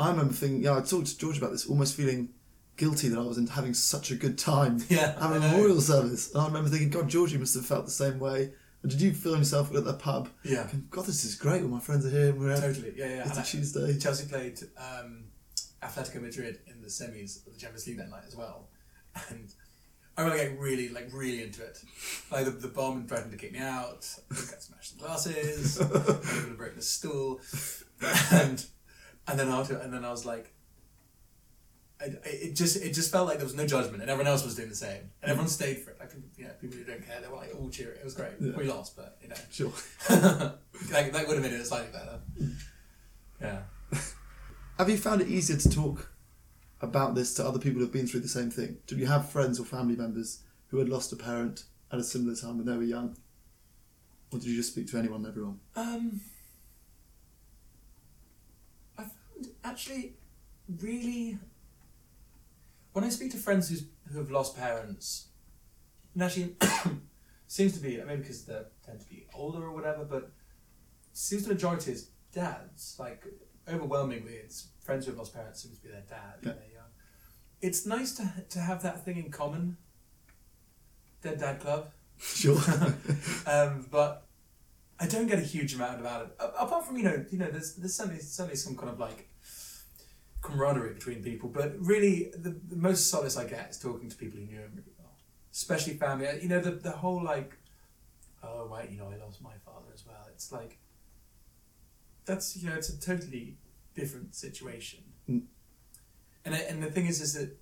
[0.00, 2.30] I remember thinking, yeah, I talked to George about this, almost feeling
[2.76, 6.32] guilty that I was in having such a good time Yeah, having a memorial service.
[6.32, 8.52] And I remember thinking, God, George, you must have felt the same way.
[8.82, 10.28] And did you feel yourself at the pub?
[10.44, 11.62] Yeah, Thinking, God, this is great.
[11.62, 12.30] All my friends are here.
[12.30, 12.94] And we're totally.
[12.96, 13.20] Yeah, yeah.
[13.20, 13.98] It's And a I- Tuesday.
[13.98, 15.24] Chelsea played um,
[15.82, 18.68] Atletico Madrid in the semis of the Champions League that night as well,
[19.30, 19.52] and
[20.16, 21.78] I remember getting really, like, really into it.
[22.30, 24.06] Like the, the barman threatened to kick me out.
[24.30, 25.80] I think I smashed the glasses.
[25.80, 27.40] I was going to break the stool,
[28.32, 28.64] and
[29.28, 30.52] and then after, and then I was like.
[32.00, 34.56] I, it just it just felt like there was no judgment and everyone else was
[34.56, 37.20] doing the same and everyone stayed for it like you know people who don't care
[37.20, 38.56] they were like all cheering it was great Yeah.
[38.56, 39.72] we lost but you know Sure.
[40.90, 42.18] like, that would have made it slightly better
[43.40, 43.60] yeah
[44.78, 46.10] Have you found it easier to talk
[46.80, 48.78] about this to other people who've been through the same thing?
[48.88, 52.34] Did you have friends or family members who had lost a parent at a similar
[52.34, 53.16] time when they were young?
[54.32, 55.60] Or did you just speak to anyone and everyone?
[55.76, 56.20] Um,
[58.98, 59.12] I found
[59.64, 60.14] actually
[60.80, 61.38] really
[62.92, 65.28] when I speak to friends who's, who have lost parents,
[66.14, 66.56] and actually
[67.46, 70.30] seems to be maybe because they tend to be older or whatever, but
[71.12, 72.96] seems the majority is dads.
[72.98, 73.24] Like
[73.68, 76.52] overwhelmingly, it's friends who have lost parents seems to be their dad Yeah.
[76.52, 76.90] they're young.
[77.60, 79.76] It's nice to to have that thing in common.
[81.22, 81.90] Dead Dad Club.
[82.18, 82.56] Sure.
[83.46, 84.26] um, but
[84.98, 86.36] I don't get a huge amount about it.
[86.58, 89.28] Apart from you know, you know, there's there's certainly certainly some kind of like
[90.42, 91.48] camaraderie between people.
[91.48, 94.72] But really, the, the most solace I get is talking to people who knew him
[94.74, 95.16] really well,
[95.52, 96.28] especially family.
[96.42, 97.56] You know, the the whole like,
[98.42, 100.26] oh right, you know, I lost my father as well.
[100.28, 100.78] It's like
[102.24, 103.56] that's you know, it's a totally
[103.94, 105.00] different situation.
[105.28, 105.44] Mm.
[106.44, 107.56] And I, and the thing is, is that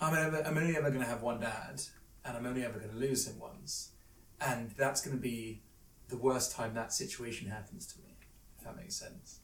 [0.00, 1.82] I'm ever, I'm only ever going to have one dad,
[2.24, 3.90] and I'm only ever going to lose him once,
[4.40, 5.62] and that's going to be
[6.08, 8.16] the worst time that situation happens to me,
[8.58, 9.40] if that makes sense.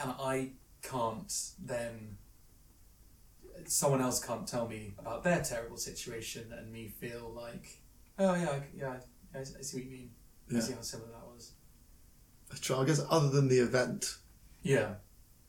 [0.00, 0.52] And I
[0.82, 2.16] can't then.
[3.66, 7.78] Someone else can't tell me about their terrible situation and me feel like,
[8.18, 8.94] oh yeah, I, yeah,
[9.34, 10.10] I, I see what you mean.
[10.50, 10.60] I Yeah.
[10.60, 11.52] see how similar that was.
[12.60, 14.18] Sure, I guess other than the event,
[14.62, 14.94] Yeah,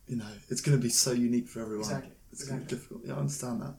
[0.07, 1.81] you know, it's going to be so unique for everyone.
[1.85, 2.11] exactly.
[2.31, 3.01] It's going to be difficult.
[3.05, 3.75] Yeah, I understand that.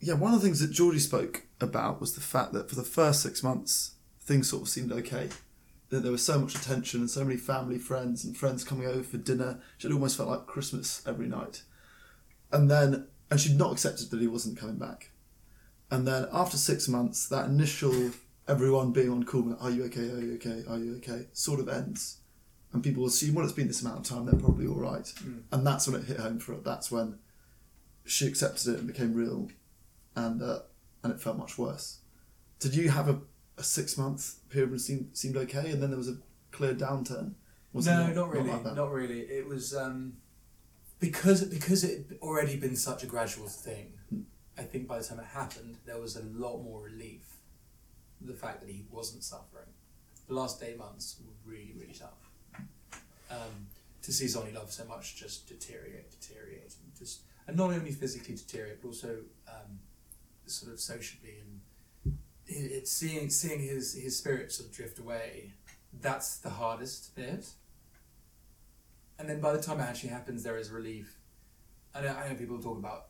[0.00, 2.84] Yeah, one of the things that Geordie spoke about was the fact that for the
[2.84, 5.28] first six months, things sort of seemed okay.
[5.90, 9.02] That there was so much attention and so many family, friends, and friends coming over
[9.02, 9.60] for dinner.
[9.80, 11.62] It almost felt like Christmas every night.
[12.52, 15.10] And then, and she'd not accepted that he wasn't coming back.
[15.90, 18.10] And then after six months, that initial
[18.46, 20.10] everyone being on call, are you okay?
[20.10, 20.62] Are you okay?
[20.68, 21.26] Are you okay?
[21.32, 22.18] Sort of ends.
[22.72, 25.04] And people assume, well, it's been this amount of time, they're probably all right.
[25.04, 25.42] Mm.
[25.52, 26.60] And that's when it hit home for her.
[26.60, 27.18] That's when
[28.04, 29.50] she accepted it and became real,
[30.16, 30.60] and uh,
[31.02, 31.98] and it felt much worse.
[32.58, 33.20] Did you have a,
[33.58, 36.16] a six month period seemed seemed okay, and then there was a
[36.52, 37.34] clear downturn?
[37.74, 39.20] It no, not, really, like not really.
[39.20, 40.14] It was um,
[41.00, 43.92] because because it had already been such a gradual thing.
[44.08, 44.20] Hmm.
[44.56, 47.36] I think by the time it happened, there was a lot more relief.
[48.20, 49.68] The fact that he wasn't suffering.
[50.26, 52.30] The last eight months were really, really tough.
[53.30, 53.68] Um,
[54.02, 57.92] to see someone you love so much just deteriorate, deteriorate, and just and not only
[57.92, 59.18] physically deteriorate, but also
[59.48, 59.78] um,
[60.46, 61.57] sort of socially and
[62.48, 65.52] it's seeing seeing his his spirit sort of drift away.
[66.00, 67.46] That's the hardest bit.
[69.18, 71.18] And then by the time it actually happens, there is relief.
[71.94, 73.06] I know, I know people talk about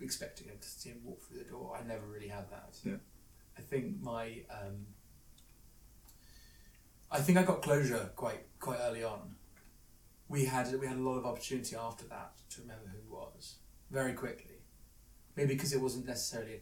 [0.00, 1.78] expecting him to see him walk through the door.
[1.80, 2.76] I never really had that.
[2.84, 2.96] Yeah.
[3.56, 4.86] I think my um,
[7.10, 9.36] I think I got closure quite quite early on.
[10.28, 13.56] We had we had a lot of opportunity after that to remember who he was
[13.90, 14.56] very quickly.
[15.36, 16.60] Maybe because it wasn't necessarily a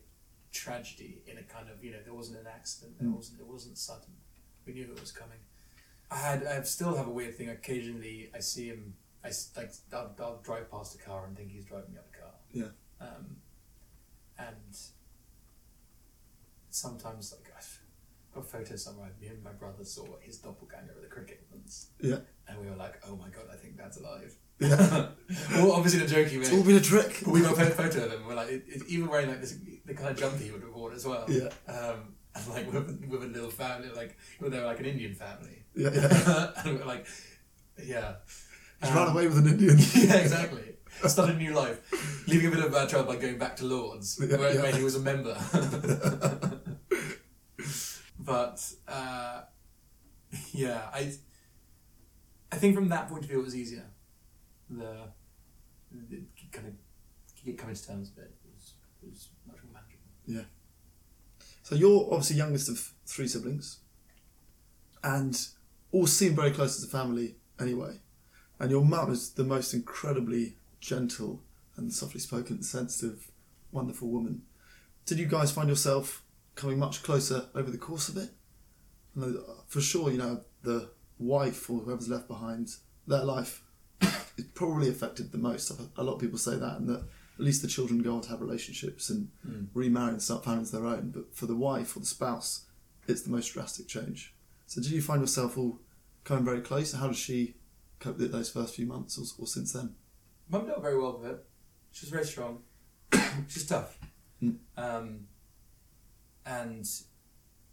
[0.55, 3.17] tragedy in a kind of you know there wasn't an accident there Mm.
[3.17, 4.15] wasn't it wasn't sudden.
[4.65, 5.39] We knew it was coming.
[6.11, 7.51] I had I still have a weird thing.
[7.51, 8.95] Occasionally I see him.
[9.25, 12.35] i like I'll, I'll drive past a car and think he's driving the other car.
[12.53, 12.73] Yeah.
[13.07, 13.37] Um,
[14.39, 14.77] and
[16.71, 17.81] sometimes like I've
[18.35, 19.11] got photos somewhere.
[19.21, 21.89] Me and my brother saw his doppelganger at the cricket once.
[22.01, 22.19] Yeah.
[22.49, 24.35] And we were like, oh my god, I think Dad's alive.
[24.61, 25.09] Yeah.
[25.53, 26.57] well, obviously in a joking It's way.
[26.57, 27.21] all been a trick.
[27.25, 28.27] But we got a photo of him.
[28.27, 30.73] We're like, it, it, even wearing like this, the kind of jumper he would have
[30.75, 31.25] worn as well.
[31.29, 31.49] Yeah.
[31.69, 35.15] Um, and like with, with a little family, like well, they were like an Indian
[35.15, 35.65] family.
[35.77, 36.51] Yeah, yeah.
[36.65, 37.07] and we're like,
[37.85, 38.15] yeah.
[38.81, 39.77] He's Um, run away with an Indian.
[39.79, 40.63] yeah, exactly.
[41.07, 41.81] Started a new life,
[42.29, 44.63] leaving a bit of bad trouble by going back to Lords, Yeah, where, yeah.
[44.63, 45.37] where he was a member.
[48.19, 49.43] but uh,
[50.53, 51.13] yeah, I
[52.53, 53.85] I think from that point of view, it was easier.
[54.71, 55.09] The,
[55.93, 56.23] the
[56.53, 60.05] kind of coming to terms with it was was much more manageable.
[60.27, 60.45] Yeah.
[61.63, 63.81] So you're obviously youngest of three siblings,
[65.03, 65.39] and
[65.93, 68.01] all seem very close as a family anyway.
[68.59, 71.43] And your mum is the most incredibly gentle
[71.77, 73.31] and softly spoken, sensitive,
[73.73, 74.43] wonderful woman.
[75.07, 76.23] Did you guys find yourself
[76.55, 78.31] coming much closer over the course of it?
[79.21, 79.33] Uh,
[79.67, 82.71] For sure, you know the wife or whoever's left behind,
[83.07, 83.64] their life
[84.37, 85.71] is probably affected the most.
[85.97, 87.05] A lot of people say that, and that
[87.39, 89.29] at least the children go on to have relationships and
[89.75, 91.11] remarry and start families of their own.
[91.11, 92.67] But for the wife or the spouse,
[93.09, 94.35] it's the most drastic change.
[94.67, 95.81] So did you find yourself all
[96.23, 96.93] coming very close?
[96.93, 97.57] How did she
[97.99, 99.95] cope with it those first few months or, or since then?
[100.49, 101.45] Mum dealt very well with it.
[101.93, 102.63] She was very strong.
[103.49, 103.99] She's tough.
[104.43, 104.57] Mm.
[104.77, 105.21] Um,
[106.47, 106.87] and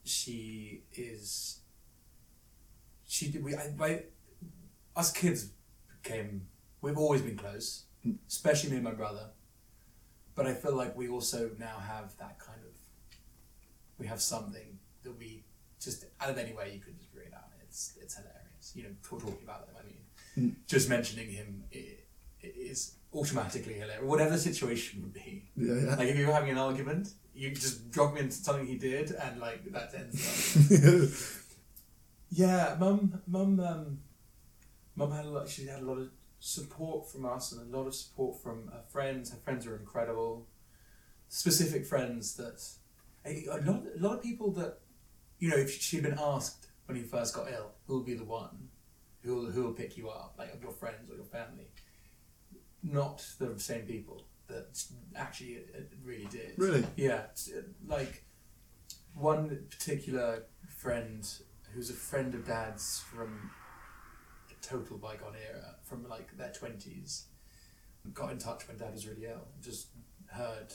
[0.03, 1.59] she is.
[3.07, 3.43] She did.
[3.43, 4.03] We, I, I,
[4.95, 5.49] us kids
[6.02, 6.47] became.
[6.82, 7.86] We've always been close,
[8.28, 9.30] especially me and my brother.
[10.34, 12.74] But I feel like we also now have that kind of.
[13.97, 15.43] We have something that we
[15.80, 17.52] just out of any way you could just bring it out.
[17.64, 18.74] It's it's hilarious.
[18.76, 19.76] You know, talking about them.
[19.80, 21.78] I mean, just mentioning him i
[22.43, 24.04] i is automatically hilarious.
[24.04, 25.49] Whatever the situation would be.
[25.56, 25.95] Yeah, yeah.
[25.95, 29.12] Like if you were having an argument, you just drop me into something he did,
[29.12, 30.18] and like that ends.
[30.86, 31.45] Up.
[32.30, 33.60] yeah, mum, mum.
[33.60, 33.99] Um,
[34.95, 35.49] Mum had a lot.
[35.49, 38.83] She had a lot of support from us and a lot of support from her
[38.91, 39.31] friends.
[39.31, 40.47] Her friends were incredible.
[41.27, 42.61] Specific friends that
[43.25, 44.79] a lot, a lot of people that
[45.39, 48.23] you know, if she'd been asked when you first got ill, who will be the
[48.23, 48.69] one
[49.23, 51.67] who will, who will pick you up, like of your friends or your family,
[52.83, 54.83] not the same people that
[55.15, 56.53] actually it, it really did.
[56.57, 56.85] Really?
[56.95, 57.23] Yeah,
[57.55, 58.23] uh, like
[59.15, 61.27] one particular friend
[61.73, 63.49] who's a friend of dad's from
[64.72, 67.26] total bygone era, from like their twenties,
[68.13, 69.47] got in touch when dad was really ill.
[69.61, 69.88] Just
[70.28, 70.74] heard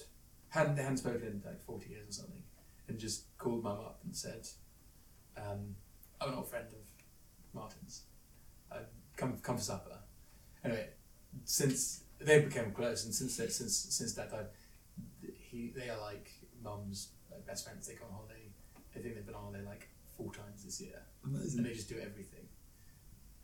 [0.48, 2.42] hadn't hadn't spoken in like forty years or something,
[2.88, 4.46] and just called mum up and said,
[5.36, 5.74] um,
[6.20, 6.86] "I'm an old friend of
[7.54, 8.02] Martin's.
[8.70, 8.80] Uh,
[9.16, 9.98] come come for supper."
[10.64, 10.88] Anyway,
[11.44, 14.46] since they became close, and since they, since since that died,
[15.50, 16.30] he they are like
[16.62, 17.86] mum's like, best friends.
[17.86, 18.50] They go on holiday.
[18.94, 21.96] I think they've been on holiday like four times this year, and they just do
[21.96, 22.35] everything.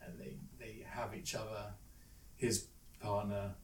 [0.07, 1.75] And they they have each other.
[2.37, 2.67] His
[3.01, 3.55] partner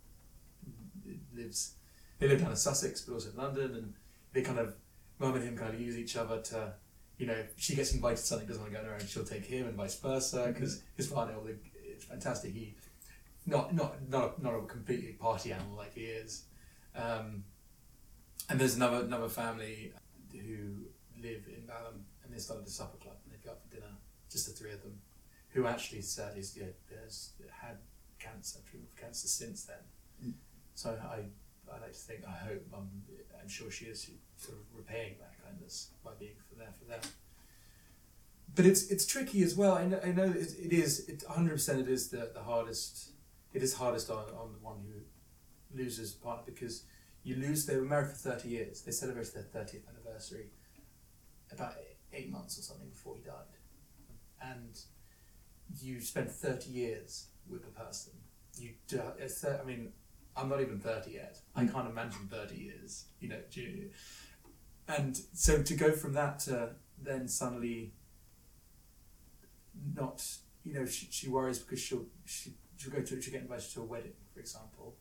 [1.34, 1.74] lives.
[2.18, 3.94] They live down in Sussex, but also in London, and
[4.32, 4.74] they kind of
[5.18, 6.74] mum and him kind of use each other to.
[7.16, 9.24] You know, if she gets invited to something, doesn't want to go there, and she'll
[9.24, 10.52] take him, and vice versa.
[10.54, 11.34] Because his partner,
[11.84, 12.52] it's fantastic.
[12.52, 12.76] He
[13.48, 16.44] not not not a, not a completely party animal like he is.
[16.94, 17.44] Um,
[18.48, 19.92] and there's another another family
[20.32, 20.86] who
[21.20, 23.92] live in Balham, and they started a supper club, and they go out for dinner,
[24.30, 24.98] just the three of them,
[25.58, 26.56] who actually sadly has,
[27.02, 27.78] has had
[28.20, 29.84] cancer, treatment for cancer since then.
[30.24, 30.34] Mm.
[30.74, 31.24] So I
[31.74, 32.88] I like to think I hope um,
[33.40, 37.00] I'm sure she is sort of repaying that kindness by being for there for them.
[38.54, 39.74] But it's it's tricky as well.
[39.74, 43.10] I know, I know it, it is it hundred percent it is the, the hardest
[43.52, 45.00] it is hardest on, on the one who
[45.76, 46.84] loses a partner because
[47.24, 50.46] you lose they were married for 30 years they celebrated their 30th anniversary
[51.52, 51.74] about
[52.12, 53.52] eight months or something before he died
[54.40, 54.80] and
[55.82, 58.12] you spend 30 years with a person.
[58.58, 59.92] You do, it's, i mean
[60.36, 61.38] i'm not even 30 yet.
[61.54, 61.72] I Mm.
[61.72, 63.90] can't imagine 30 years you know you-
[64.88, 67.92] and so to go from that to then suddenly
[69.94, 70.24] not
[70.64, 73.80] you know she, she worries because she'll she, she'll go to she'll get invited to
[73.80, 74.96] a wedding for example.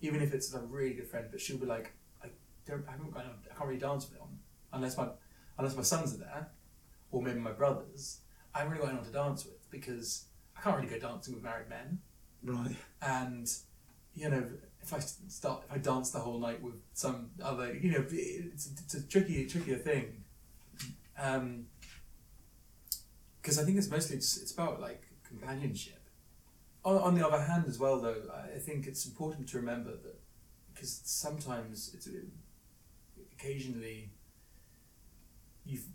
[0.00, 1.92] Even if it's a really good friend but she'll be like
[2.22, 2.28] I
[2.66, 4.38] don't I haven't I can't really dance with him
[4.72, 5.08] unless my
[5.58, 6.48] unless my sons are there
[7.10, 8.20] or maybe my brothers.
[8.54, 10.24] I haven't really got anyone to dance with because
[10.56, 11.98] I can't really go dancing with married men.
[12.42, 12.76] Right.
[13.02, 13.50] and
[14.14, 14.44] you know
[14.80, 18.70] if I start if I dance the whole night with some other you know it's,
[18.78, 20.24] it's a tricky trickier thing.
[21.18, 21.66] Um
[23.40, 25.94] because I think it's mostly just, it's about like companionship.
[26.84, 29.90] On, on the other hand as well though I I think it's important to remember
[29.90, 30.20] that
[30.72, 32.08] because sometimes it's
[33.32, 34.10] occasionally
[35.64, 35.86] you've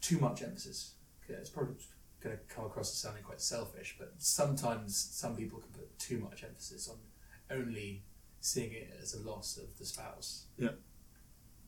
[0.00, 0.92] too much emphasis.
[1.24, 1.76] Okay, it's probably
[2.24, 6.18] going to come across as sounding quite selfish, but sometimes some people can put too
[6.18, 6.96] much emphasis on
[7.50, 8.02] only
[8.40, 10.46] seeing it as a loss of the spouse.
[10.58, 10.70] Yeah.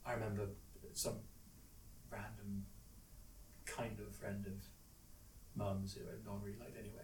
[0.05, 0.47] I remember
[0.93, 1.17] some
[2.11, 2.65] random
[3.67, 4.65] kind of friend of
[5.55, 7.03] mum's who no one really liked anyway.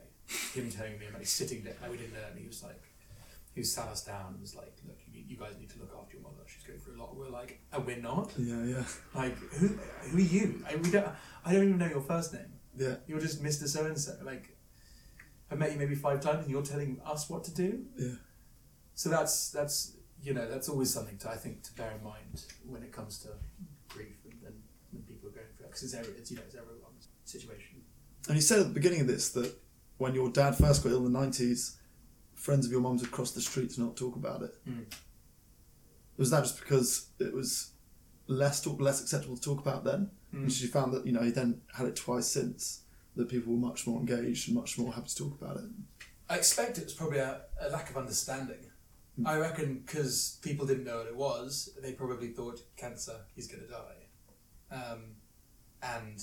[0.55, 2.81] Him telling me like sitting there, like we didn't know, and he was like,
[3.55, 6.15] he sat us down and was like, "Look, you, you guys need to look after
[6.15, 6.43] your mother.
[6.47, 8.85] She's going through a lot." We're like, "And we're not." Yeah, yeah,
[9.15, 10.65] Like, who, who are you?
[10.67, 11.07] I, we don't,
[11.45, 12.53] I don't even know your first name.
[12.77, 13.66] Yeah, You're just Mr.
[13.66, 14.16] So and so.
[14.23, 14.57] Like,
[15.51, 17.85] I met you maybe five times, and you're telling us what to do.
[17.99, 18.14] yeah.
[18.95, 22.45] So that's that's you know that's always something to I think to bear in mind
[22.66, 23.29] when it comes to
[23.89, 24.55] grief and, and
[24.91, 27.83] when people are going through it because it's every, it's you know it's everyone's situation.
[28.29, 29.53] And you said at the beginning of this that
[29.97, 31.79] when your dad first got ill in the nineties,
[32.35, 34.55] friends of your mum's would cross the street to not talk about it.
[34.68, 34.85] Mm.
[36.18, 37.73] Was that just because it was
[38.27, 40.11] less talk, less acceptable to talk about then?
[40.35, 40.43] Mm.
[40.43, 42.83] And she found that you know he then had it twice since
[43.16, 45.64] that people were much more engaged and much more happy to talk about it.
[46.28, 48.70] I expect it was probably a, a lack of understanding.
[49.20, 49.26] Mm.
[49.26, 53.62] I reckon because people didn't know what it was, they probably thought cancer, he's going
[53.62, 54.03] to die.
[54.70, 55.16] Um,
[55.83, 56.22] and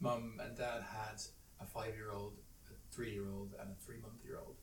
[0.00, 1.22] mum and dad had
[1.60, 2.34] a five year old,
[2.68, 4.56] a three year old, and a three month year old.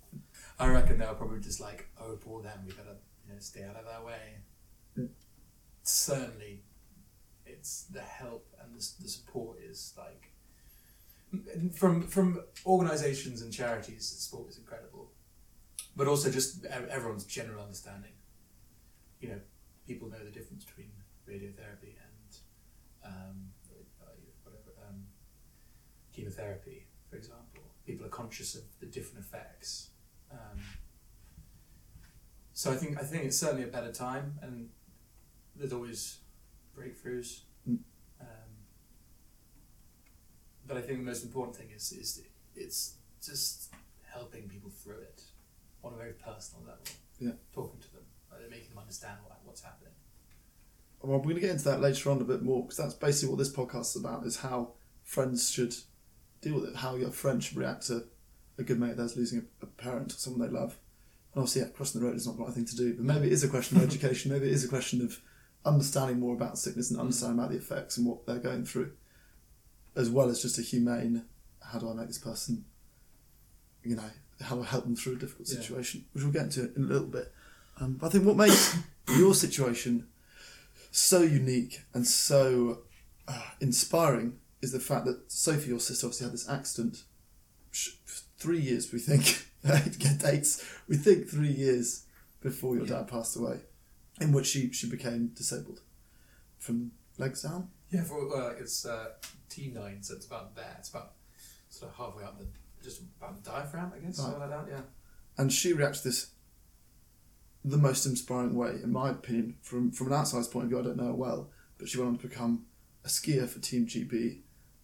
[0.60, 3.64] I reckon they were probably just like, oh, poor them, we better you know, stay
[3.64, 4.38] out of their way.
[5.00, 5.10] Mm.
[5.84, 6.64] Certainly,
[7.52, 10.32] it's the help and the, the support is like
[11.74, 15.12] from from organisations and charities, the support is incredible,
[15.96, 18.12] but also just everyone's general understanding.
[19.20, 19.40] You know,
[19.88, 20.92] people know the difference between
[21.30, 22.36] radiotherapy and
[23.06, 23.52] um,
[24.44, 25.04] whatever um,
[26.14, 27.64] chemotherapy, for example.
[27.86, 29.90] People are conscious of the different effects.
[30.32, 30.60] Um,
[32.54, 34.70] so I think I think it's certainly a better time, and
[35.56, 36.18] there's always
[36.78, 37.42] breakthroughs.
[37.70, 37.80] Mm.
[38.20, 38.52] Um,
[40.68, 42.22] but I think the most important thing is is
[42.56, 45.22] it's just helping people through it
[45.84, 46.84] on a very personal level.
[47.20, 47.32] Yeah.
[47.54, 49.94] Talking to them, like, making them understand what, what's happening.
[51.02, 53.30] Well, we're going to get into that later on a bit more because that's basically
[53.30, 55.76] what this podcast is about: is how friends should
[56.42, 58.06] deal with it, how your friend should react to
[58.58, 60.78] a good mate that's losing a, a parent or someone they love.
[61.34, 63.28] And obviously, yeah, crossing the road is not the right thing to do, but maybe
[63.28, 64.32] it is a question of education.
[64.32, 65.20] Maybe it is a question of
[65.66, 68.92] understanding more about sickness and understanding about the effects and what they're going through,
[69.96, 71.26] as well as just a humane.
[71.64, 72.66] How do I make this person,
[73.84, 74.04] you know,
[74.42, 75.60] how do I help them through a difficult Yeah.
[75.62, 77.32] situation, which we'll get into in a little bit.
[77.80, 78.76] Um, but I think what makes
[79.18, 80.08] your situation
[80.92, 82.80] so unique and so
[83.28, 87.04] uh, inspiring is the fact that Sophie, your sister, obviously had this accident.
[87.72, 87.92] Sh-
[88.38, 89.48] three years, we think.
[90.00, 90.66] get dates.
[90.88, 92.06] We think three years
[92.42, 92.96] before your Yeah.
[92.98, 93.60] dad passed away,
[94.22, 95.82] in which she, she became disabled
[96.60, 97.70] from legs down.
[97.90, 99.10] Yeah, for uh, it's uh,
[99.50, 100.76] T nine, so it's about there.
[100.80, 101.14] It's about
[101.70, 102.46] sort of halfway up the
[102.84, 104.26] just about the diaphragm, I guess, Right.
[104.26, 104.68] something like that.
[104.72, 104.82] Yeah.
[105.38, 106.32] and she reacts to this
[107.64, 110.80] the most inspiring way, in my opinion, from from an outsider's point of view.
[110.80, 112.66] I don't know her well, but she went on to become
[113.06, 114.40] a skier for Team GB,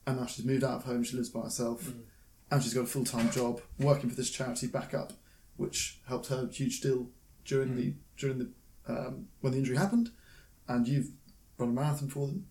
[0.06, 1.04] and now she's moved out of home.
[1.04, 2.02] She lives by herself, Mm.
[2.52, 5.14] and she's got a full time job working for this charity Backup,
[5.56, 7.10] which helped her a huge deal
[7.46, 8.50] during the during the
[8.88, 10.12] um, when the injury happened,
[10.68, 11.10] and you've
[11.58, 12.46] run a marathon for them.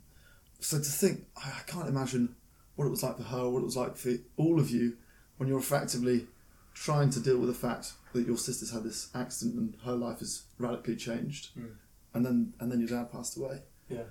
[0.61, 2.35] So to think, I, I can't imagine
[2.77, 4.97] what it was like for her, what it was like for all of you,
[5.37, 6.27] when you're effectively
[6.75, 10.19] trying to deal with the fact that your sister's had this accident and her life
[10.21, 11.71] has radically changed, Mm.
[12.15, 13.63] and then and then your dad passed away.
[13.89, 14.05] Yeah.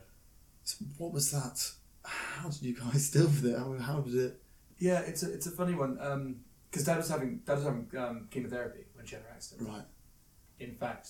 [0.63, 1.71] So what was that?
[2.03, 3.57] How did you guys deal with it?
[3.57, 4.41] How, how did it?
[4.77, 5.95] Yeah, it's a it's a funny one
[6.69, 9.69] because dad was having dad was having um, chemotherapy when she had her accident.
[9.69, 9.85] Right.
[10.59, 11.09] In fact,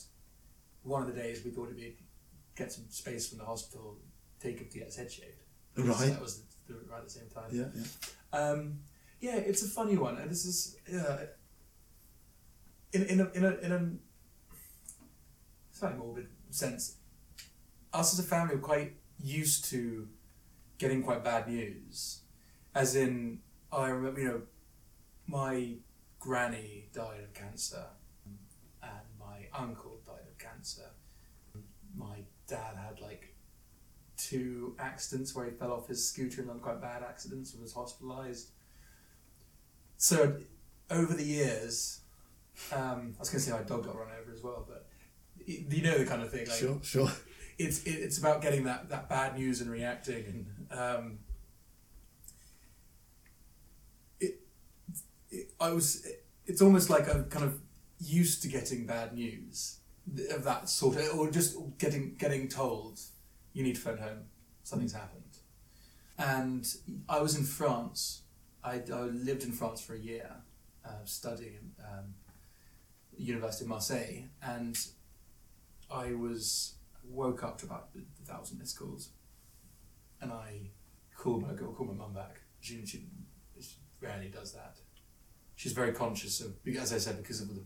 [0.86, 1.98] one of the days we thought it'd be
[2.56, 3.98] get some space from the hospital,
[4.40, 5.44] take him to get his head shaved.
[5.78, 6.12] Right.
[6.12, 7.50] that was the, the, right at the same time.
[7.52, 7.66] Yeah.
[7.74, 8.40] Yeah.
[8.40, 8.80] Um,
[9.20, 11.18] yeah, it's a funny one, and this is yeah,
[12.94, 13.92] in in a in a in a
[15.72, 16.98] slightly morbid sense.
[17.94, 20.08] Us as a family are quite used to
[20.78, 22.22] getting quite bad news,
[22.74, 23.40] as in
[23.72, 24.42] I remember you know
[25.28, 25.76] my
[26.20, 27.86] granny died of cancer,
[28.84, 29.95] and my uncle
[30.66, 30.90] cancer.
[31.96, 33.36] My dad had like
[34.18, 37.74] two accidents where he fell off his scooter and done quite bad accidents and was
[37.74, 38.48] hospitalised.
[39.98, 40.38] So
[40.90, 42.02] over the years,
[42.72, 44.88] um, I was going to say my dog got run over as well, but
[45.46, 46.48] you know the kind of thing.
[46.48, 46.80] Like Sure.
[46.82, 47.12] Sure.
[47.58, 51.20] it's it's about getting that, that bad news and reacting and um,
[54.20, 54.40] it,
[55.30, 56.06] it I was
[56.46, 57.60] it's almost like I'm kind of
[58.00, 59.80] used to getting bad news
[60.32, 63.00] of that sort or just getting getting told
[63.54, 64.26] you need to phone home.
[64.64, 65.24] Something's happened.
[66.18, 66.66] And
[67.10, 68.22] I was in France.
[68.64, 70.32] I, I lived in France for a year
[70.84, 72.16] uh, studying um,
[73.18, 74.78] University of Marseille and
[75.92, 79.10] I was woke up to about a thousand missed calls,
[80.22, 80.72] and I
[81.16, 82.42] called my girl, called my mum back.
[82.60, 83.06] She, she,
[83.60, 84.78] she rarely does that.
[85.56, 87.64] She's very conscious of, as I said, because of the,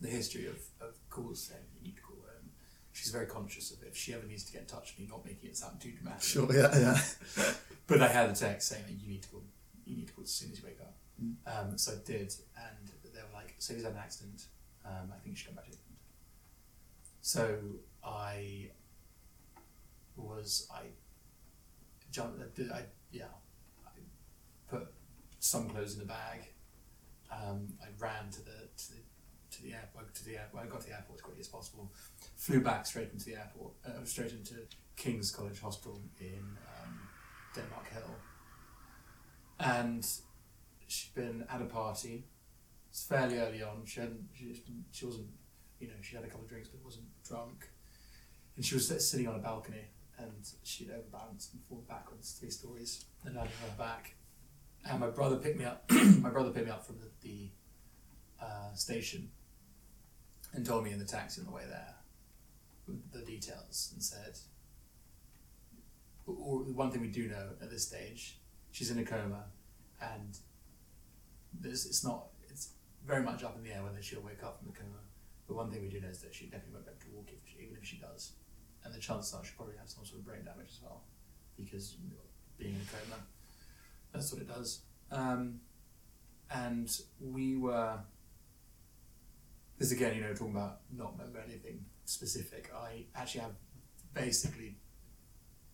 [0.00, 2.50] the history of, of calls saying you need to call home.
[2.92, 3.88] She's very conscious of it.
[3.88, 5.92] If she ever needs to get in touch with me, not making it sound too
[5.92, 6.22] dramatic.
[6.22, 6.48] Sure.
[6.52, 6.76] Yeah.
[6.76, 7.00] Yeah.
[7.86, 9.42] But I had a text saying that you need to call.
[9.84, 10.94] You need to call as soon as you wake up.
[11.22, 11.34] Mm.
[11.46, 14.46] Um, so I did, and they were like, "So he's had an accident.
[14.86, 15.98] Um, I think you should come back to England."
[17.20, 17.58] So
[18.02, 18.70] I
[20.16, 20.84] was I
[22.10, 22.40] jumped.
[22.40, 23.34] I did I yeah.
[23.86, 23.90] I
[24.70, 24.88] put
[25.40, 26.40] some clothes in a bag.
[27.30, 29.00] Um, I ran to the to the
[29.56, 30.64] to the airport to the airport.
[30.64, 31.92] I got to the airport as quickly as possible.
[32.36, 33.72] Flew back straight into the airport.
[33.86, 34.54] Uh, straight into
[34.96, 36.44] King's College Hospital in
[36.82, 37.00] um,
[37.54, 38.14] Denmark Hill.
[39.60, 40.06] And
[40.86, 42.24] she'd been at a party.
[42.90, 43.82] It's fairly early on.
[43.84, 44.28] She hadn't.
[44.34, 45.28] She, she wasn't.
[45.80, 47.68] You know, she had a couple of drinks, but wasn't drunk.
[48.56, 49.88] And she was sitting on a balcony,
[50.18, 54.14] and she'd overbalanced and fallen backwards three stories, and landed on her back.
[54.88, 55.90] And my brother picked me up.
[56.20, 57.48] my brother picked me up from the, the
[58.40, 59.30] uh, station,
[60.54, 61.94] and told me in the taxi on the way there
[63.12, 64.38] the details, and said,
[66.26, 68.38] one thing we do know at this stage,
[68.72, 69.44] she's in a coma,
[70.00, 70.38] and
[71.58, 72.26] there's, it's not.
[72.50, 72.70] It's
[73.06, 75.00] very much up in the air whether she'll wake up from the coma.
[75.46, 77.28] But one thing we do know is that she definitely won't be able to walk
[77.32, 78.32] if she, even if she does,
[78.84, 81.02] and the chances are she'll probably have some sort of brain damage as well,
[81.56, 81.96] because
[82.58, 83.22] being in a coma,
[84.12, 84.82] that's what it does.
[85.10, 85.60] Um,
[86.50, 86.90] and
[87.20, 87.98] we were.
[89.78, 92.70] This again, you know, talking about not remember anything specific.
[92.74, 93.54] I actually have
[94.14, 94.76] basically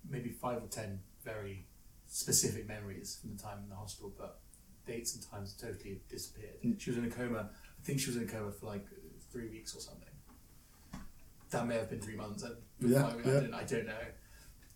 [0.09, 1.67] maybe five or ten very
[2.07, 4.41] specific memories from the time in the hospital, but
[4.87, 6.61] dates and times totally disappeared.
[6.65, 6.81] Mm.
[6.81, 7.51] She was in a coma.
[7.79, 8.87] I think she was in a coma for like
[9.31, 10.09] three weeks or something.
[11.51, 12.45] That may have been three months.
[12.45, 13.41] I, Yeah, I, I, yeah.
[13.41, 14.07] don't, I don't know.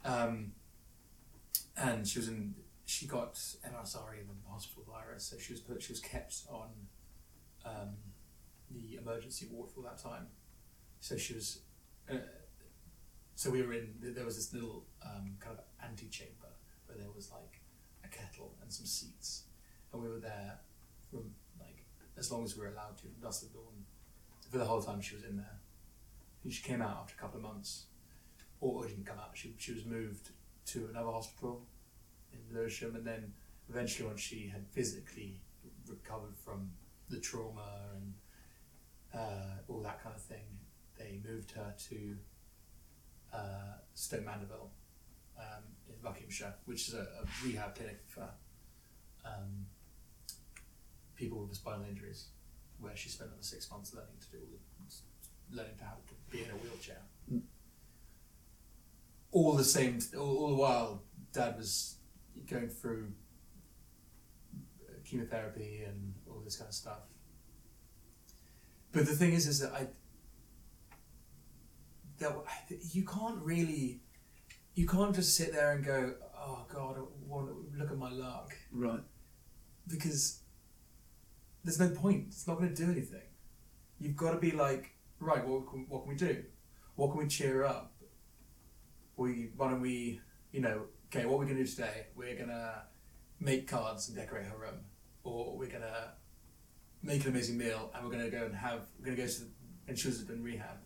[0.05, 0.53] Um,
[1.77, 2.55] and she was in.
[2.87, 5.83] She got MRSA in the hospital virus, so she was put.
[5.83, 6.69] She was kept on
[7.65, 7.95] um,
[8.71, 10.27] the emergency ward for that time.
[11.01, 11.61] So she was.
[12.11, 12.17] Uh,
[13.35, 13.95] so we were in.
[14.01, 16.53] There was this little um, kind of antechamber
[16.87, 17.61] where there was like
[18.05, 19.45] a kettle and some seats,
[19.93, 20.59] and we were there
[21.11, 21.85] from like
[22.17, 23.85] as long as we were allowed to from dusk till dawn.
[24.51, 25.59] For the whole time she was in there.
[26.45, 27.87] And she came out after a couple of months,
[28.61, 29.31] or didn't come out.
[29.35, 30.31] She she was moved
[30.67, 31.67] to another hospital
[32.33, 33.33] in Lewisham, and then
[33.69, 35.41] eventually, once she had physically
[35.89, 36.71] recovered from
[37.09, 38.15] the trauma and
[39.15, 40.45] uh, all that kind of thing,
[40.99, 42.17] they moved her to
[43.33, 44.71] uh, Mandeville
[45.39, 48.29] um, in Buckinghamshire, which is a, a rehab clinic for
[49.25, 49.67] um,
[51.17, 52.29] people with spinal injuries,
[52.81, 56.37] where she spent another six months learning to do all the, learning to how to
[56.37, 57.03] be in a wheelchair.
[57.33, 57.43] Mm.
[59.33, 61.03] All the same, all, all the while,
[61.33, 61.97] Dad was
[62.49, 63.13] going through
[65.05, 67.01] chemotherapy and all this kind of stuff.
[68.95, 69.89] But the thing is, is that I
[72.19, 72.33] that
[72.93, 74.01] you can't really,
[74.75, 78.11] you can't just sit there and go, oh God, I want to look at my
[78.11, 79.01] luck Right.
[79.89, 80.41] because
[81.65, 82.27] there's no point.
[82.29, 83.23] It's not going to do anything.
[83.99, 86.45] You've got to be like, right, what can, what can we do?
[86.95, 87.93] What can we cheer up?
[89.17, 90.21] We why don't we,
[90.53, 92.07] you know, okay, what we're going to do today?
[92.15, 92.83] We're going to
[93.41, 94.81] make cards and decorate her room,
[95.25, 96.13] or we're going to
[97.05, 99.29] make an amazing meal, and we're going to go and have we're going to go
[99.29, 99.47] to the,
[99.89, 100.79] and she was in rehab.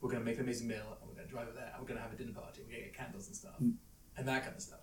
[0.00, 1.80] We're going to make an amazing meal, and we're going to drive her there, and
[1.82, 2.62] we're going to have a dinner party.
[2.62, 3.74] We're going to get candles and stuff, Mm.
[4.16, 4.80] and that kind of stuff.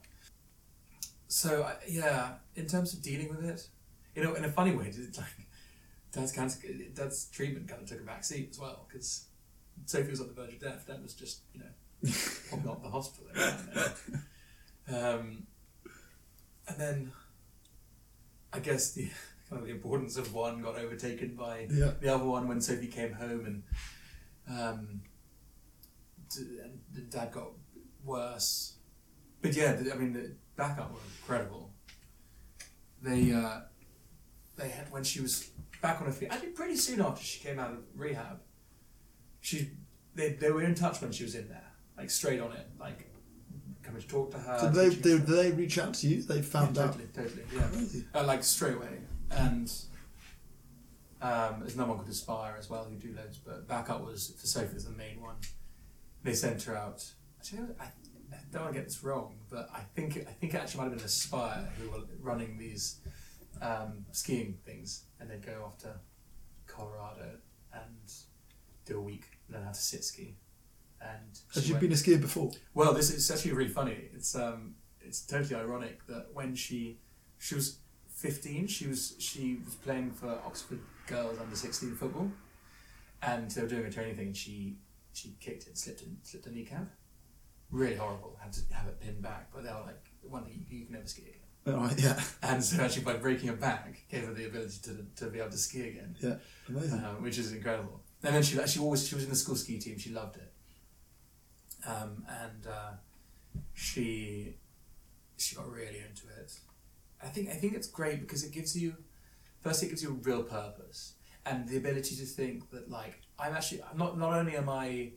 [1.27, 3.67] So I, yeah, in terms of dealing with it,
[4.15, 5.47] you know, in a funny way, it's like
[6.11, 6.59] dad's cancer,
[6.93, 9.27] dad's treatment kind of took a back seat as well because
[9.85, 10.85] Sophie was on the verge of death.
[10.87, 12.11] Dad was just, you know,
[12.49, 13.27] popping up the hospital.
[13.33, 13.41] every
[13.75, 13.93] now and
[14.87, 15.03] then.
[15.05, 15.43] Um,
[16.67, 17.11] and then,
[18.51, 19.09] I guess the
[19.51, 21.91] kind of the importance of one got overtaken by Yeah.
[21.99, 23.63] the other one when Sophie came home and
[24.59, 25.01] um,
[26.33, 27.49] d- and Dad got
[28.05, 28.77] worse.
[29.41, 31.71] But yeah, I mean, the backup were incredible.
[33.01, 33.61] They uh,
[34.55, 35.49] they had when she was
[35.81, 36.29] back on her feet.
[36.31, 38.39] Actually, pretty soon after she came out of rehab,
[39.41, 39.71] she
[40.15, 43.09] they, they were in touch when she was in there, like straight on it, like
[43.83, 44.59] coming to talk to her.
[44.61, 46.21] Did they, they, did they reach out to you?
[46.21, 46.91] They found yeah, out.
[46.93, 48.05] totally, totally, yeah Crazy.
[48.13, 48.99] uh, like straight away.
[49.31, 49.71] And
[51.21, 54.47] um, there's no one called Aspire as well who do loads, but backup was for
[54.47, 55.35] Sophie was the main one.
[56.23, 57.03] They sent her out.
[57.39, 60.57] Actually, I, I don't want to get this wrong, but I think I think it
[60.57, 62.97] actually might have been Aspire who were running these
[63.61, 65.95] um, skiing things, and they'd go off to
[66.67, 67.37] Colorado
[67.73, 68.11] and
[68.85, 70.35] do a week, learn how to sit ski.
[71.01, 72.51] And Had she you went- been a skier before?
[72.73, 74.09] well, this is actually really funny.
[74.13, 76.99] It's um, it's totally ironic that when she
[77.39, 77.77] she was
[78.21, 82.29] fifteen, she was she was playing for Oxford girls under sixteen football,
[83.21, 84.77] and they were doing a training thing, and she
[85.13, 86.87] she kicked it, slipped and slipped a kneecap.
[87.71, 88.37] Really horrible.
[88.41, 91.07] Had to have it pinned back, but they were like, "One, you, you can never
[91.07, 91.37] ski again."
[91.75, 91.99] All right.
[91.99, 92.19] Yeah.
[92.49, 95.51] And so actually, by breaking her back, gave her the ability to to be able
[95.51, 96.35] to ski again Yeah.
[96.69, 97.03] Amazing.
[97.05, 98.01] um, which is incredible.
[98.23, 99.97] And then she she always she was in the school ski team.
[99.97, 100.51] She loved it,
[101.87, 102.91] um, and uh,
[103.73, 104.55] she
[105.37, 106.51] she got really into it.
[107.23, 108.95] I think I think it's great because it gives you
[109.61, 111.13] first it gives you a real purpose
[111.45, 115.11] and the ability to think that like I'm actually I'm not not only am I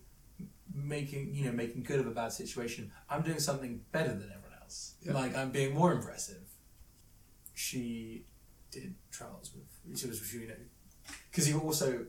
[0.74, 4.59] making you know making good of a bad situation I'm doing something better than everyone
[4.62, 5.12] else Yeah.
[5.14, 6.42] like I'm being more impressive
[7.55, 8.24] she
[8.70, 10.55] did trials with she was you know
[11.30, 12.07] because you also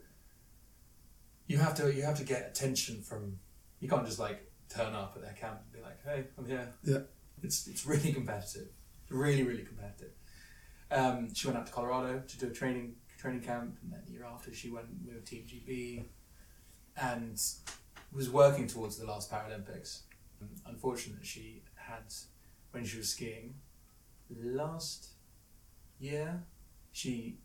[1.48, 3.38] you have to you have to get attention from
[3.80, 6.68] you can't just like turn up at their camp and be like hey I'm here
[6.84, 7.00] Yeah.
[7.44, 8.70] it's it's really competitive
[9.10, 10.12] really really competitive
[10.92, 14.14] um, she went out to Colorado to do a training training camp and then the
[14.14, 16.06] year after she went with Team GB
[16.98, 17.42] and
[18.12, 20.02] was working towards the last Paralympics
[20.42, 22.14] Um, unfortunately she had
[22.72, 23.56] when she was skiing
[24.30, 25.10] last
[26.00, 26.44] year
[26.92, 27.40] she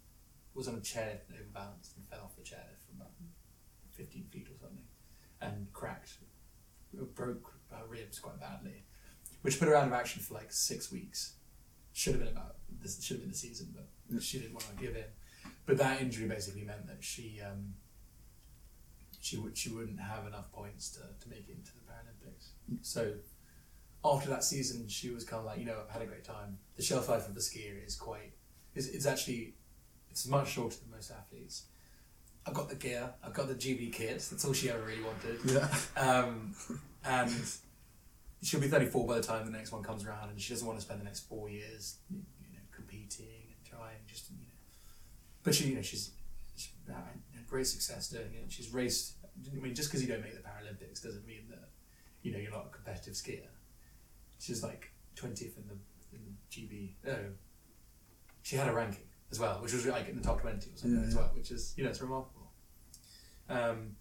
[0.54, 3.12] was on a chairlift and overbalanced and fell off the chairlift from about
[3.92, 4.84] 15 feet or something
[5.40, 6.18] and cracked,
[7.14, 8.84] broke her ribs quite badly,
[9.42, 11.34] which put her out of action for like six weeks.
[11.93, 14.82] Should have been about this should have been the season, but she didn't want to
[14.82, 15.05] give in.
[15.66, 17.74] But that injury basically meant that she um,
[19.20, 22.49] she would she wouldn't have enough points to, to make it into the Paralympics.
[22.82, 23.14] So
[24.05, 26.59] after that season, she was kind of like, you know, I've had a great time.
[26.76, 28.32] The shelf life of the skier is quite
[28.74, 29.55] It's, it's actually
[30.11, 31.64] it's much shorter than most athletes.
[32.47, 33.11] I've got the gear.
[33.22, 34.26] I've got the GB kit.
[34.30, 35.38] That's all she ever really wanted.
[35.45, 35.68] Yeah.
[36.03, 36.55] Um,
[37.05, 37.30] and
[38.43, 40.78] she'll be 34 by the time the next one comes around, and she doesn't want
[40.78, 42.18] to spend the next four years, you
[42.53, 44.45] know, competing and trying just, you know.
[45.43, 46.11] But she, you know, she's,
[46.57, 48.51] she's had great success doing it.
[48.51, 49.14] She's raced.
[49.51, 51.68] I mean, just because you don't make the Paralympics doesn't mean that,
[52.22, 53.47] you know, you're not a competitive skier.
[54.38, 55.76] She's like 20th in the
[56.12, 56.93] in the GB.
[57.05, 57.16] No,
[58.43, 61.01] she had a ranking as well, which was like in the top 20 or something
[61.01, 62.51] Yeah, as well, which is, you know, it's remarkable.
[63.49, 63.97] Um,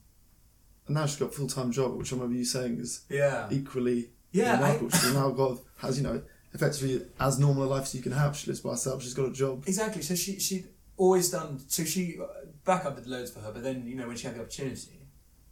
[0.88, 3.48] And now she's got a full time job, which I remember you saying is yeah.
[3.52, 4.78] equally Yeah, I-.
[4.80, 6.22] She's now got has you know
[6.54, 8.36] effectively as normal a life as you can have.
[8.36, 9.04] She lives by herself.
[9.04, 9.64] She's got a job.
[9.68, 10.02] Exactly.
[10.02, 10.68] So she she'd
[10.98, 11.60] always done.
[11.68, 12.26] So she uh,
[12.66, 15.08] backup did loads for her, but then you know when she had the opportunity,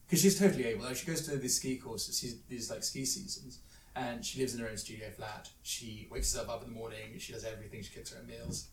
[0.06, 0.86] because she's totally able.
[0.86, 3.60] Like she goes to these ski courses, she's, these like ski seasons,
[3.96, 5.50] and she lives in her own studio flat.
[5.64, 7.18] She wakes herself up in the morning.
[7.18, 7.82] She does everything.
[7.82, 8.68] She cooks her own meals.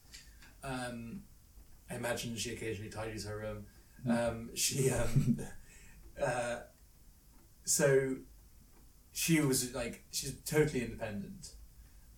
[0.62, 1.22] Um,
[1.90, 3.66] I imagine she occasionally tidies her room.
[4.08, 5.38] Um, she um,
[6.22, 6.56] uh,
[7.64, 8.16] so
[9.14, 11.52] she was like she's totally independent.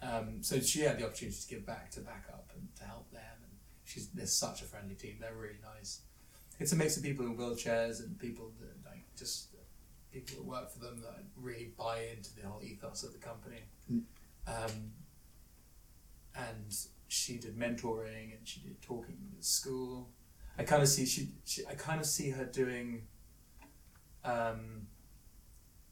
[0.01, 3.11] Um, so she had the opportunity to give back to back up and to help
[3.13, 3.37] them.
[3.43, 3.53] And
[3.85, 5.19] she's they're such a friendly team.
[5.21, 6.01] They're really nice.
[6.59, 9.49] It's a mix of people in wheelchairs and people that like just
[10.11, 13.61] people that work for them that really buy into the whole ethos of the company.
[13.93, 14.03] Mm.
[14.47, 14.93] Um,
[16.35, 16.75] and
[17.09, 20.09] she did mentoring and she did talking at school.
[20.59, 23.03] I kind of see she, she I kind of see her doing
[24.25, 24.87] um,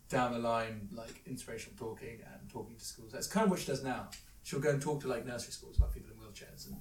[0.09, 3.12] down the line like inspirational talking and talking to schools.
[3.12, 4.11] That's kind of what she does now.
[4.42, 6.76] She'll go and talk to like nursery schools about people in wheelchairs, and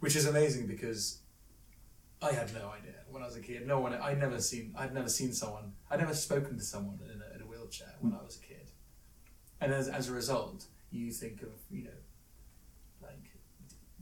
[0.00, 1.20] which is amazing because
[2.22, 3.66] I had no idea when I was a kid.
[3.66, 7.20] No one, I'd never seen, I'd never seen someone, I'd never spoken to someone in
[7.20, 8.70] a, in a wheelchair when I was a kid,
[9.60, 11.90] and as as a result, you think of you know,
[13.02, 13.30] like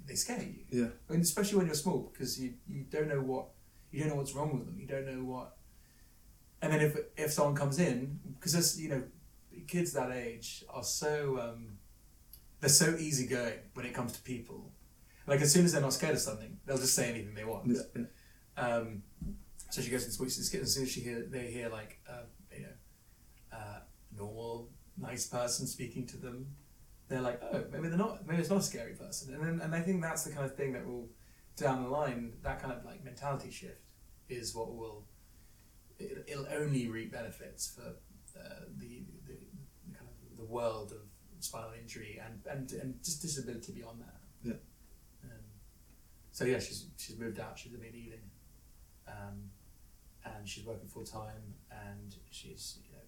[0.04, 0.64] they scare you.
[0.70, 0.88] Yeah.
[1.08, 3.48] I mean, especially when you're small, because you, you don't know what
[3.92, 4.78] you don't know what's wrong with them.
[4.78, 5.56] You don't know what.
[6.62, 9.02] And then if if someone comes in, because you know,
[9.66, 11.78] kids that age are so um,
[12.60, 14.72] they're so easygoing when it comes to people.
[15.26, 17.66] Like as soon as they're not scared of something, they'll just say anything they want.
[17.66, 18.04] Yeah.
[18.56, 19.02] Um,
[19.70, 20.24] so she goes into.
[20.24, 22.22] As soon as she hear they hear like uh,
[22.54, 23.80] you know, uh,
[24.16, 26.46] normal nice person speaking to them,
[27.08, 28.26] they're like, oh, maybe they're not.
[28.26, 29.34] Maybe it's not a scary person.
[29.34, 31.08] And then, and I think that's the kind of thing that will
[31.56, 32.34] down the line.
[32.42, 33.80] That kind of like mentality shift
[34.28, 35.06] is what will.
[35.98, 37.88] It, it'll only reap benefits for
[38.38, 39.34] uh, the, the
[39.84, 41.00] the kind of the world of
[41.40, 44.16] spinal injury and and, and just disability beyond that.
[44.42, 44.52] Yeah.
[45.24, 45.44] Um,
[46.30, 47.58] so yeah, she's she's moved out.
[47.58, 48.30] She's living in Ealing,
[49.08, 49.50] um,
[50.24, 53.02] and she's working full time, and she's you know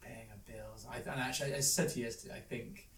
[0.00, 0.86] paying her bills.
[0.90, 2.88] I and actually I said to you yesterday, I think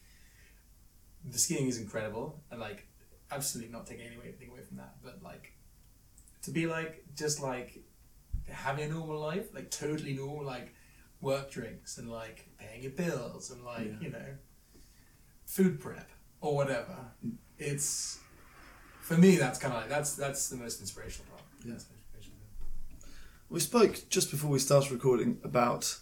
[1.24, 2.86] the skiing is incredible, and like
[3.30, 5.52] absolutely not taking anything away from that, but like
[6.42, 7.78] to be like just like
[8.48, 10.74] having a normal life, like totally normal, like
[11.20, 14.00] work drinks and like paying your bills and like Yeah.
[14.00, 14.26] you know
[15.46, 16.96] food prep or whatever.
[17.58, 18.18] It's
[19.00, 21.42] for me that's kind of like that's that's the most inspirational part.
[21.64, 21.72] Yeah.
[21.72, 22.38] That's the most inspirational.
[23.50, 25.98] We spoke just before we started recording about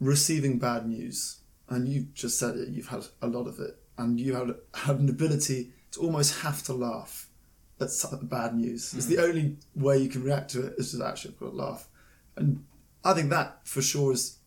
[0.00, 2.68] receiving bad news, and you just said it.
[2.68, 6.62] You've had a lot of it, and you had had an ability to almost have
[6.64, 7.28] to laugh
[7.80, 8.94] at some bad news.
[8.94, 11.88] It's the only way you can react to it is to actually have a laugh,
[12.36, 12.64] and
[13.04, 14.38] I think that for sure is.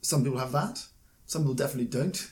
[0.00, 0.82] Some people have that.
[1.26, 2.30] Some people definitely don't.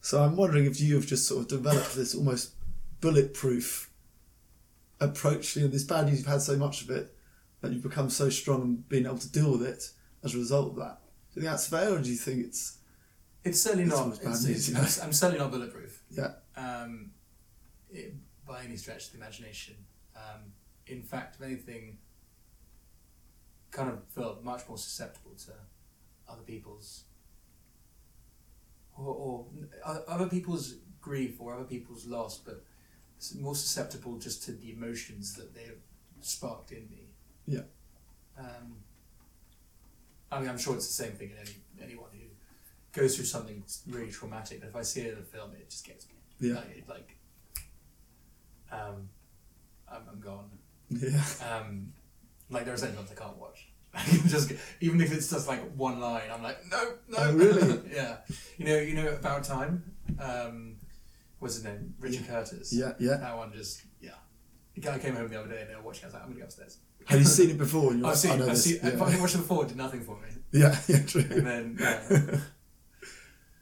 [0.00, 2.52] So I'm wondering if you have just sort of developed this almost
[3.00, 3.90] bulletproof
[5.00, 5.56] approach.
[5.56, 7.14] You know, this bad news, you've had so much of it
[7.60, 9.90] that you've become so strong in being able to deal with it
[10.22, 11.00] as a result of that.
[11.34, 12.78] Do you think that's fair, or do you think it's
[13.44, 14.22] It's certainly It's not.
[14.22, 14.80] bad It's, news, it's, you know.
[14.80, 16.02] I'm, I'm certainly not bulletproof.
[16.10, 17.10] yeah, um,
[17.90, 18.14] it,
[18.50, 19.74] by any stretch of the imagination.
[20.16, 20.52] Um,
[20.88, 21.98] in fact, if anything,
[23.70, 25.52] kind of felt much more susceptible to
[26.28, 27.04] other people's
[28.98, 29.46] or, or
[30.08, 32.64] other people's grief or other people's loss, but
[33.38, 35.80] more susceptible just to the emotions that they've
[36.20, 37.06] sparked in me.
[37.46, 37.60] Yeah.
[38.36, 38.78] Um,
[40.32, 42.26] I mean, I'm sure it's the same thing in any anyone who
[43.00, 44.60] goes through something really traumatic.
[44.60, 46.14] But if I see it in a film, it just gets me.
[46.48, 47.16] yeah, Like, it, like
[48.72, 49.08] um,
[49.90, 50.50] I'm, I'm gone.
[50.90, 51.92] yeah, Um,
[52.50, 53.68] like there are certain films I can't watch.
[54.28, 57.16] just even if it's just like one line, I'm like, no, no.
[57.18, 57.80] Oh, really?
[57.92, 58.18] yeah.
[58.56, 59.82] You know, you know about time.
[60.20, 60.76] Um,
[61.40, 61.94] what's his name?
[61.98, 62.72] Richard Curtis.
[62.72, 63.16] yeah, yeah.
[63.16, 64.10] That one just yeah.
[64.74, 66.04] The guy came home the other day and they were watching.
[66.04, 66.78] I was like, I'm gonna go upstairs.
[67.06, 67.90] Have you seen it before?
[67.92, 68.30] I've like, seen.
[68.32, 68.64] I know I've this.
[68.64, 68.78] seen.
[68.82, 68.88] yeah.
[68.90, 70.28] If I watched it before, it did nothing for me.
[70.52, 71.24] yeah, yeah, true.
[71.28, 72.38] And then yeah.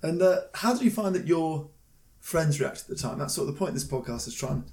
[0.03, 1.71] And uh, how did you find that your
[2.21, 3.19] friends reacted at the time?
[3.19, 4.73] That's sort of the point of this podcast is trying to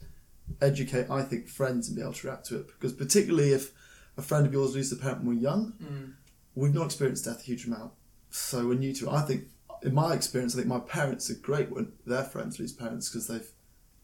[0.61, 2.67] educate, I think, friends and be able to react to it.
[2.67, 3.71] Because particularly if
[4.17, 6.13] a friend of yours loses a parent when we're young, Mm.
[6.55, 7.91] we've not experienced death a huge amount.
[8.29, 9.11] So we're new to it.
[9.13, 9.45] I think,
[9.83, 13.27] in my experience, I think my parents are great when their friends lose parents because
[13.27, 13.51] they've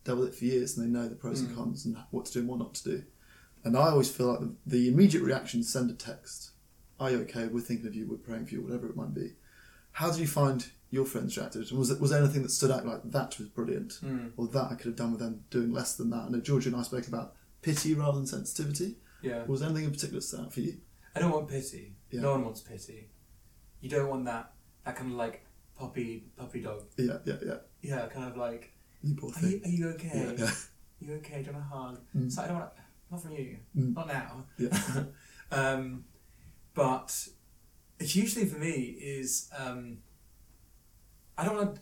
[0.03, 1.47] dealt with it for years and they know the pros Mm.
[1.47, 3.03] and cons and what to do and what not to do.
[3.63, 6.51] And I always feel like the, the immediate reaction is send a text.
[6.99, 7.47] Are you okay?
[7.47, 8.07] We're thinking of you.
[8.07, 8.61] We're praying for you.
[8.61, 9.33] Whatever it might be.
[9.93, 11.69] How did you find your friends reacted?
[11.69, 14.31] And was it, was there anything that stood out like that was brilliant, Mm.
[14.37, 16.25] or that I could have done with them doing less than that?
[16.25, 18.97] I know Georgia and I spoke about pity rather than sensitivity.
[19.23, 19.45] Yeah.
[19.45, 20.77] Was there anything in particular that stood out for you?
[21.15, 21.95] I don't want pity.
[22.11, 22.21] Yeah.
[22.21, 23.09] No one wants pity.
[23.81, 24.53] You don't want that
[24.85, 25.45] that kind of like
[25.77, 26.83] puppy puppy dog.
[26.97, 27.57] Yeah, yeah, yeah.
[27.81, 28.71] Yeah, kind of like
[29.01, 30.11] You poor are you, are you okay?
[30.37, 30.51] Yeah, yeah.
[30.99, 31.41] you okay?
[31.43, 31.99] Do you want a hug?
[32.15, 32.37] Mm.
[32.37, 32.81] Like, I don't want to,
[33.11, 33.95] not from you, Mm.
[33.95, 34.45] not now.
[34.57, 35.03] Yeah.
[35.51, 36.03] um,
[36.73, 37.27] but
[37.99, 39.97] it's usually for me is um,
[41.41, 41.79] I don't want.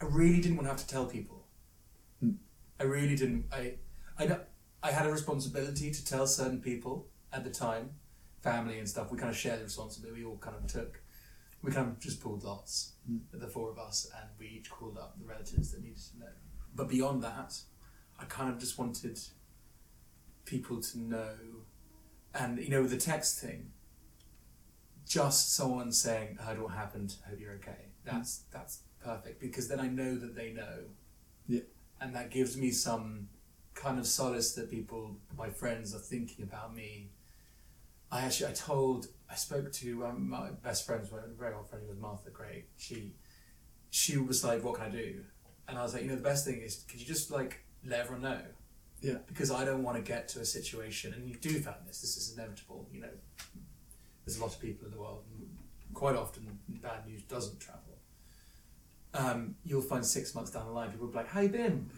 [0.00, 1.44] I really didn't want to have to tell people.
[2.24, 2.36] Mm.
[2.78, 3.46] I really didn't.
[3.52, 3.74] I,
[4.16, 4.38] I,
[4.84, 7.90] I had a responsibility to tell certain people at the time,
[8.40, 9.10] family and stuff.
[9.10, 10.20] We kind of shared the responsibility.
[10.20, 11.00] We all kind of took.
[11.60, 13.22] We kind of just pulled lots, Mm.
[13.32, 16.32] the four of us, and we each called up the relatives that needed to know.
[16.72, 17.58] But beyond that,
[18.20, 19.18] I kind of just wanted
[20.44, 21.34] people to know,
[22.32, 23.72] and you know, the text thing,
[25.04, 27.16] just someone saying, "I heard what happened.
[27.28, 30.84] Hope you're okay." That's that's perfect because then I know that they know,
[31.46, 31.60] Yeah.
[32.00, 33.28] and that gives me some
[33.74, 37.10] kind of solace that people, my friends, are thinking about me.
[38.10, 41.86] I actually, I told, I spoke to um, my best friend's one, very old friend
[41.86, 42.64] was Martha Gray.
[42.78, 43.12] She,
[43.90, 45.24] she was like, "What can I do?"
[45.68, 48.00] And I was like, "You know, the best thing is, could you just like let
[48.00, 48.40] everyone know?"
[49.02, 49.18] Yeah.
[49.26, 52.00] Because I don't want to get to a situation, and you do find this.
[52.00, 52.88] This is inevitable.
[52.92, 53.14] You know,
[54.24, 55.24] there's a lot of people in the world.
[55.38, 55.48] and
[55.98, 57.98] Quite often, bad news doesn't travel.
[59.14, 61.90] Um, you'll find six months down the line, people will be like, "How you been?"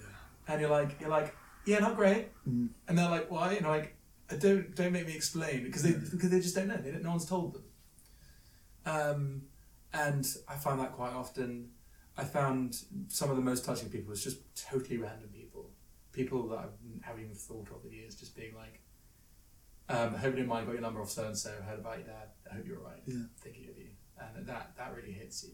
[0.49, 1.37] And you're like, "You're like,
[1.67, 2.71] yeah, not great." Mm.
[2.89, 3.95] And they're like, "Why?" And I'm like,
[4.31, 6.79] "Uh, "Don't don't make me explain because they because they just don't know.
[6.79, 7.65] They don't, no one's told them."
[8.87, 9.43] Um,
[9.93, 11.73] and I find that quite often.
[12.17, 12.77] I found
[13.09, 15.73] some of the most touching people was just totally random people,
[16.13, 16.67] people that I
[17.03, 18.81] haven't even thought of in years, just being like,
[19.91, 20.65] um, "I hope you don't mind.
[20.65, 21.51] Got your number off so and so.
[21.69, 22.29] Heard about your dad.
[22.51, 23.03] I hope you're alright.
[23.05, 23.25] Yeah.
[23.45, 23.70] Of you."
[24.21, 25.51] And that that really hits you.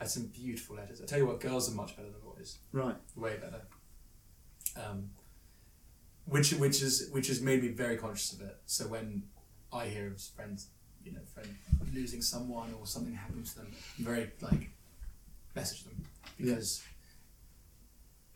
[0.00, 1.00] I had some beautiful letters.
[1.00, 2.96] I tell you what, girls are much better than boys Right.
[3.14, 3.62] way better.
[4.76, 5.10] Um,
[6.26, 8.56] which which is which has made me very conscious of it.
[8.66, 9.22] So when
[9.72, 10.68] I hear of friends,
[11.04, 11.48] you know, friend
[11.94, 13.68] losing someone or something happening to them,
[13.98, 14.70] I'm very like
[15.54, 16.04] message them
[16.36, 16.82] because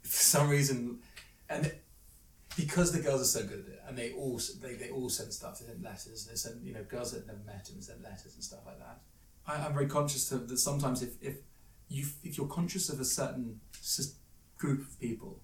[0.02, 1.00] for some reason,
[1.48, 1.72] and
[2.56, 5.32] because the girls are so good at it, and they all they, they all send
[5.32, 5.58] stuff.
[5.58, 6.24] They send letters.
[6.26, 8.78] They send you know girls that have never met him send letters and stuff like
[8.78, 9.00] that.
[9.46, 10.58] I, I'm very conscious of that.
[10.58, 11.36] Sometimes if if
[11.88, 13.60] you if you're conscious of a certain
[14.58, 15.40] group of people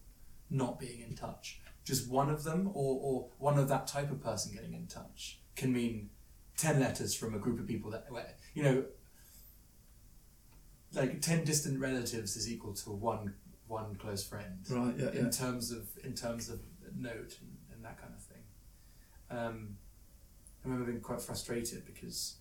[0.51, 4.23] not being in touch, just one of them or, or one of that type of
[4.23, 6.11] person getting in touch can mean
[6.59, 8.07] 10 letters from a group of people that,
[8.55, 8.85] you know,
[10.95, 13.35] like 10 distant relatives is equal to one
[13.69, 14.95] one close friend Right.
[14.97, 15.11] Yeah.
[15.11, 15.31] in Yeah.
[15.31, 16.61] terms of in terms of
[16.95, 18.43] note and, and that kind of thing.
[19.29, 19.77] Um,
[20.65, 22.37] I remember being quite frustrated because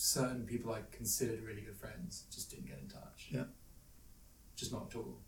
[0.00, 3.28] certain people I considered really good friends just didn't get in touch.
[3.30, 3.44] Yeah.
[4.56, 5.18] Just not at all.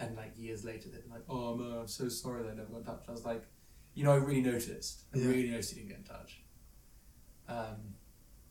[0.00, 2.68] And like years later, they'd be like, "Oh, I'm uh, so sorry that I never
[2.70, 3.44] got in touch." I was like,
[3.94, 5.04] "You know, I really noticed.
[5.14, 5.28] I Yeah.
[5.28, 6.42] really noticed you didn't get in touch.
[7.48, 7.94] Um,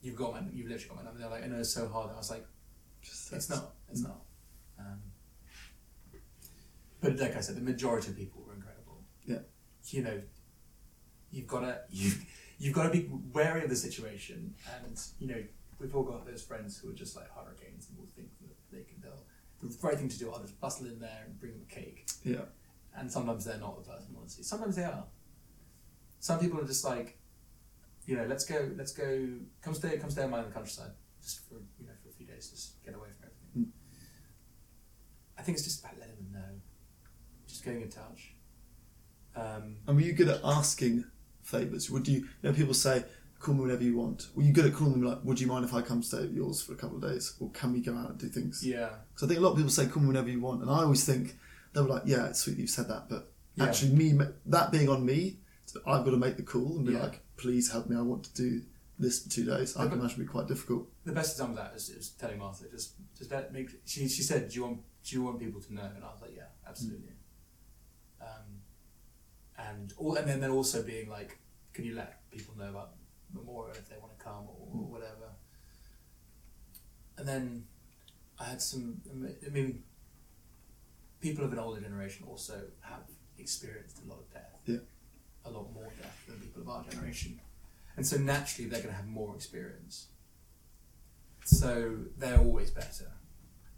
[0.02, 2.10] you've got my, you've literally got my number." They're like, "I know it's so hard."
[2.12, 2.46] I was like,
[3.02, 3.76] Just it's not.
[3.90, 4.22] It's not.
[4.80, 5.02] Um,
[7.02, 9.04] but like I said, the majority of people were incredible.
[9.26, 9.40] Yeah.
[9.90, 10.22] You know,
[11.32, 12.14] you've got to you
[12.58, 15.44] you've got to be wary of the situation, and you know
[15.80, 18.84] we've all got those friends who are just like hurricanes and will think that they
[18.84, 19.02] can.
[19.02, 19.24] They'll
[19.62, 20.32] the right thing to do.
[20.32, 22.08] I'll just bustle in there and bring them a cake.
[22.24, 22.46] Yeah.
[22.98, 24.44] And sometimes they're not the person you want to see.
[24.44, 25.06] Sometimes they are.
[26.20, 27.18] Some people are just like,
[28.06, 29.28] you know, let's go, let's go,
[29.62, 32.12] come stay, come stay on mine in the countryside, just for you know for a
[32.14, 33.74] few days, just get away from everything.
[35.38, 36.62] I think it's just about letting them know,
[37.48, 38.36] just getting in touch.
[39.36, 41.06] Um, And were you good at asking
[41.42, 41.90] favours?
[41.90, 43.04] Would you, you know, people say,
[43.40, 44.28] call me whenever you want.
[44.36, 46.32] Were you good at calling them like, would you mind if I come stay at
[46.32, 47.36] yours for a couple of days?
[47.40, 48.66] Or can we go out and do things?
[48.66, 50.62] yeah, Because I think a lot of people say, call me whenever you want.
[50.62, 51.38] And I always think,
[51.74, 53.10] they were like, yeah, it's sweet that you said that.
[53.10, 53.66] But Yeah.
[53.66, 54.18] actually, me
[54.48, 55.40] that being on me,
[55.86, 57.04] I've got to make the call and be Yeah.
[57.04, 57.96] like, please help me.
[57.98, 58.62] I want to do
[58.98, 59.76] this for two days.
[59.76, 60.88] I Yeah, can imagine it'd be quite difficult.
[61.04, 63.70] the best example of that is, is telling Martha, just just let make.
[63.86, 65.84] She she said, do you want do you want people to know?
[65.96, 67.12] And I was like, yeah, absolutely.
[68.22, 68.62] Um,
[69.58, 71.38] and all and then then also being like,
[71.74, 72.92] can you let people know about
[73.36, 75.30] Memorial if they want to come or, or whatever.
[77.18, 77.66] And then
[78.40, 79.02] I had some.
[79.46, 79.84] I mean,
[81.22, 83.04] people of an older generation also have
[83.38, 84.60] experienced a lot of death.
[84.66, 84.78] Yeah.
[85.46, 87.40] A lot more death than people of our generation.
[87.98, 90.08] And so naturally they're going to have more experience.
[91.46, 93.12] So they're always better.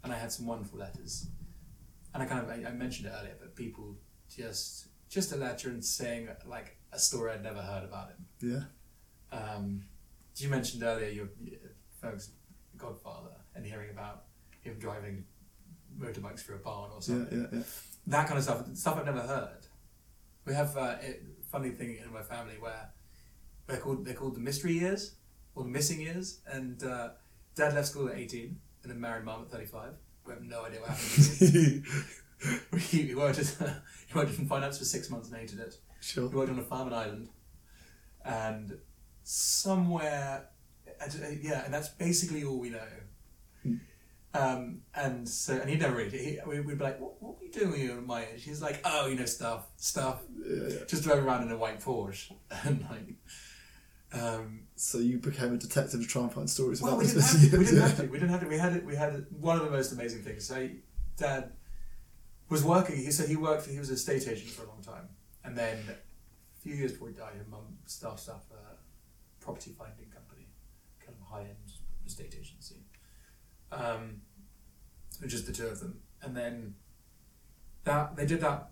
[0.02, 1.26] And I had some wonderful letters.
[2.14, 3.96] And I kind of, I, I mentioned it earlier, but people
[4.34, 8.26] just, just a letter and saying like a story I'd never heard about him.
[8.40, 8.64] Yeah.
[9.32, 9.82] Um,
[10.36, 11.28] you mentioned earlier your,
[12.00, 12.30] folks'
[12.76, 14.24] godfather and hearing about
[14.60, 15.24] him driving
[15.98, 17.48] motorbikes through a barn or something.
[17.52, 17.58] Yeah.
[17.58, 17.64] Yeah.
[18.06, 19.66] That kind of stuff, stuff I've never heard.
[20.44, 21.16] We have uh, a
[21.50, 22.90] funny thing in my family where
[23.66, 25.16] they're called they're called the mystery years
[25.54, 27.10] or the missing years, and uh,
[27.54, 29.92] dad left school at eighteen and then married mum at thirty five.
[30.26, 31.84] We have no idea what happened.
[32.80, 35.76] he, he worked he worked in finance for six months and hated it.
[36.00, 36.30] sure.
[36.30, 37.28] He worked on a farm in Ireland,
[38.24, 38.78] and
[39.28, 40.46] somewhere,
[41.00, 41.06] uh,
[41.42, 42.88] yeah, and that's basically all we know.
[43.62, 43.74] Hmm.
[44.32, 46.20] Um, and so, and he'd never read it.
[46.20, 48.44] He, we, we'd be like, "What, what were you doing when you were my age?"
[48.44, 50.84] He's like, "Oh, you know, stuff, stuff." Yeah.
[50.86, 52.32] Just driving around in a white Porsche,
[52.64, 57.00] and like, um, So you became a detective to try and find stories well, about
[57.00, 57.50] we this.
[57.50, 58.06] didn't, have to, we didn't have to.
[58.06, 58.48] We didn't have to.
[58.48, 58.84] We had it.
[58.84, 60.46] We had it, one of the most amazing things.
[60.46, 60.70] So,
[61.18, 61.52] Dad
[62.48, 62.96] was working.
[62.96, 63.64] He so he worked.
[63.64, 65.08] For, he was a state agent for a long time,
[65.44, 68.67] and then a few years before he died, his mum started a
[69.48, 70.46] property finding company,
[71.00, 71.72] kind of high end
[72.06, 72.82] estate agency.
[73.72, 74.20] Um,
[75.26, 76.74] just the two of them, and then
[77.84, 78.68] that they did that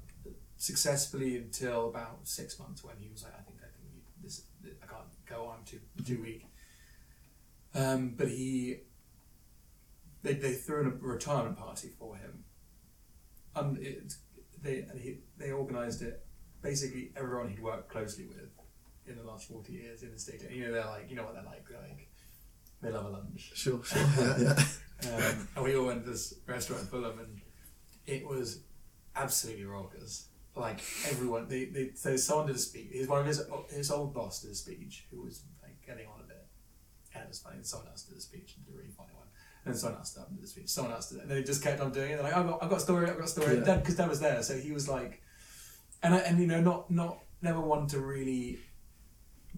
[0.59, 4.43] successfully until about six months when he was like, I think I think this
[4.83, 6.45] I can't go on too too weak.
[7.75, 8.77] Um, but he,
[10.23, 12.45] they, they threw in a retirement party for him.
[13.55, 14.15] And it,
[14.63, 16.25] they and he, they organised it.
[16.63, 18.56] Basically, everyone he'd worked closely with
[19.09, 20.43] in the last forty years in the state.
[20.51, 21.69] You know, they're like, you know what they're like.
[21.69, 22.09] They're like,
[22.83, 23.53] they love a lunch.
[23.55, 23.83] Sure.
[23.85, 24.03] Sure.
[24.39, 24.59] Yeah.
[25.05, 25.17] Yeah.
[25.17, 27.41] Um, and we all went to this restaurant in Fulham, and
[28.07, 28.61] it was
[29.15, 30.29] absolutely raucous.
[30.55, 30.81] Like
[31.11, 32.89] everyone, they, they so someone did a speech.
[32.93, 36.21] His one of his his old boss did a speech, who was like getting on
[36.25, 36.47] a bit,
[37.15, 37.57] and it was funny.
[37.57, 39.27] And someone else did a speech, and did a really funny one.
[39.67, 40.69] And then someone else did the speech.
[40.69, 42.15] Someone else did it, and then he just kept on doing it.
[42.17, 43.57] They're like, I've got, I've got a story, I've got a story.
[43.67, 43.77] Yeah.
[43.77, 45.21] Because Dad was there, so he was like,
[46.03, 48.59] and I, and you know, not not never one to really,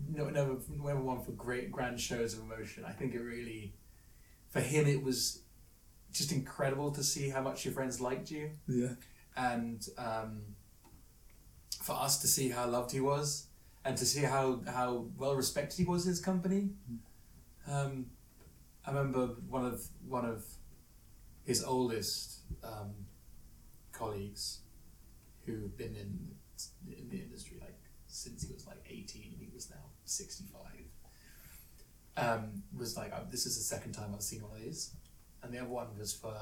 [0.09, 2.85] no, never never one for great grand shows of emotion.
[2.87, 3.75] I think it really,
[4.51, 5.43] for him, it was
[6.13, 8.95] just incredible to see how much your friends liked you Yeah.
[9.37, 10.41] and um,
[11.83, 13.47] for us to see how loved he was
[13.85, 16.71] and to see how, how well respected he was in his company.
[17.71, 18.07] Um,
[18.87, 20.45] I remember one of one of
[21.45, 22.93] his oldest um,
[23.93, 24.61] colleagues
[25.45, 26.31] who've been in
[26.91, 29.38] in the industry like since he was like eighteen
[30.09, 30.65] and he was now sixty five.
[32.17, 34.95] Um, was like "Oh, this is the second time I've seen one of these,
[35.43, 36.35] and the other one was for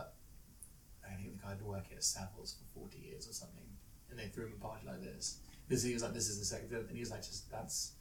[1.10, 3.64] I think the guy had been working at Savills for 40 years or something,
[4.10, 5.38] and they threw him a party like this.
[5.68, 7.92] This he was like, this is the second, and he was like, just that's,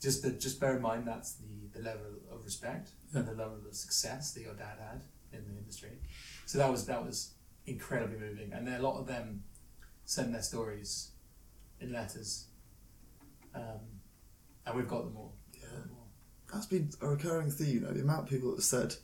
[0.00, 3.58] just the, just bear in mind that's the, the level of respect and the level
[3.66, 5.98] of success that your dad had in the industry.
[6.46, 7.34] So that was that was
[7.66, 9.44] incredibly moving, and then a lot of them
[10.04, 11.10] send their stories
[11.80, 12.46] in letters,
[13.54, 13.99] um,
[14.66, 15.34] and we've got them all.
[15.52, 16.08] We've got them all.
[16.52, 17.74] That's been a recurring theme.
[17.76, 18.96] You know, the amount of people that have said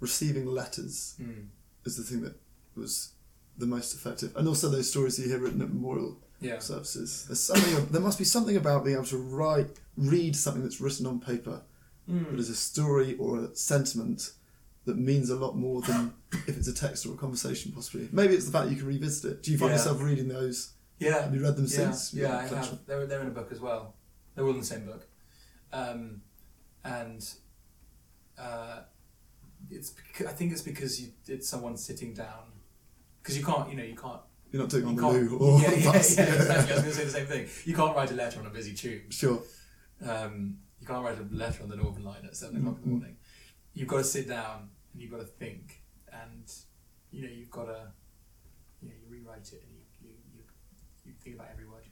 [0.00, 1.46] receiving letters Mm.
[1.84, 2.34] is the thing that
[2.74, 3.10] was
[3.56, 6.58] the most effective, and also those stories you hear written at memorial Yeah.
[6.58, 7.24] services.
[7.26, 7.86] There's something.
[7.92, 11.62] There must be something about being able to write, read something that's written on paper
[12.10, 12.30] Mm.
[12.32, 14.32] that is a story or a sentiment
[14.84, 16.12] that means a lot more than
[16.46, 17.72] if it's a text or a conversation.
[17.72, 19.42] Possibly, maybe it's the fact you can revisit it.
[19.42, 19.76] Do you find Yeah.
[19.76, 20.70] yourself reading those?
[20.98, 21.22] Yeah.
[21.22, 22.12] Have you read them yeah, since?
[22.12, 22.78] Yeah, Your I have.
[22.86, 23.94] They're, they're in a book as well.
[24.34, 25.06] They're all in the same book.
[25.72, 26.22] Um,
[26.84, 27.26] and
[28.38, 28.80] uh,
[29.70, 32.52] it's bec- I think it's because you it's someone sitting down
[33.22, 34.20] because you can't you know you can't
[34.52, 36.16] You're not doing on you the can't loo or yeah, yeah, bus.
[36.18, 36.72] yeah, exactly.
[36.72, 37.48] I was going to say the same thing.
[37.64, 39.10] You can't write a letter on a busy tube.
[39.12, 39.40] Sure.
[40.06, 42.88] Um, you can't write a letter on the Northern Line at seven o'clock in the
[42.88, 42.90] Mhm.
[42.98, 43.16] morning.
[43.72, 45.82] You've got to sit down and you've got to think,
[46.12, 46.52] and
[47.10, 47.92] you know you've got to,
[48.82, 50.42] you know, you rewrite it and you you, you,
[51.06, 51.90] you think about every word you.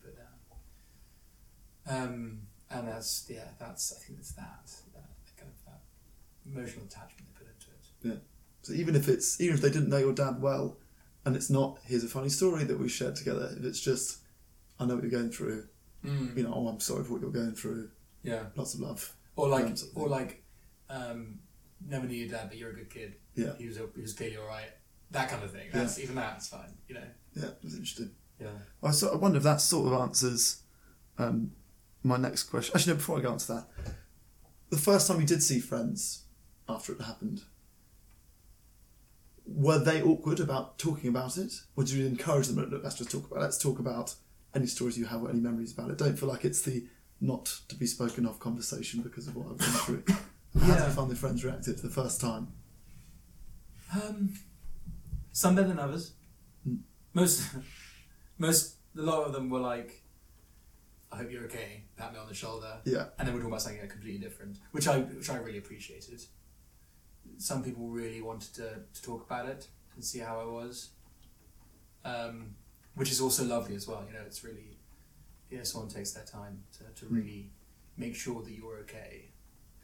[1.89, 5.81] Um, and that's yeah, that's I think it's that that kind of that
[6.47, 8.09] emotional attachment they put into it.
[8.09, 8.21] Yeah.
[8.63, 10.79] So even if it's even if they didn't know your dad well,
[11.25, 13.55] and it's not here's a funny story that we shared together.
[13.59, 14.19] If it's just
[14.79, 15.67] I know what you're going through.
[16.05, 16.37] Mm.
[16.37, 17.89] You know, oh, I'm sorry for what you're going through.
[18.25, 19.15] Yeah, Lots of love.
[19.37, 20.43] or like Um, or like,
[20.91, 21.39] um,
[21.87, 23.15] never knew your dad, but you're a good kid.
[23.37, 23.55] Yeah.
[23.57, 24.71] he was he was clearly all right.
[25.11, 25.69] That kind of thing.
[25.73, 26.73] That's even that's fine.
[26.89, 27.05] You know.
[27.37, 28.11] Yeah, it was interesting.
[28.41, 28.49] Yeah.
[28.83, 30.63] I sort of wonder if that sort of answers
[31.19, 31.53] um,
[32.03, 32.73] my next question.
[32.77, 33.67] Actually, no, before I go on to that,
[34.71, 36.25] the first time you did see friends
[36.69, 37.43] after it happened,
[39.47, 42.57] were they awkward about talking about it, or did you encourage them?
[42.71, 43.39] Look, let's just talk about.
[43.41, 43.43] It.
[43.43, 44.15] Let's talk about
[44.55, 45.99] any stories you have or any memories about it.
[45.99, 46.85] Don't feel like it's the
[47.21, 50.03] not to be spoken of conversation because of what I've been through.
[50.09, 50.79] How Yeah.
[50.79, 52.49] did you find the friends reacted the first time?
[53.95, 54.35] Um,
[55.33, 56.13] some better than others.
[56.69, 56.79] Mm.
[57.15, 57.49] Most,
[58.39, 60.02] most, a lot of them were like,
[61.13, 63.63] "I hope you're okay." Pat me on the shoulder, Yeah, and then we're talking about
[63.63, 66.21] something completely different, which I, which I really appreciated.
[67.39, 70.91] Some people really wanted to, to talk about it and see how I was,
[72.05, 72.55] um,
[72.95, 74.05] which is also lovely as well.
[74.07, 74.79] You know, it's really,
[75.51, 77.17] you know, someone takes their time to, to Mm.
[77.17, 77.51] really
[77.97, 79.31] make sure that you're okay,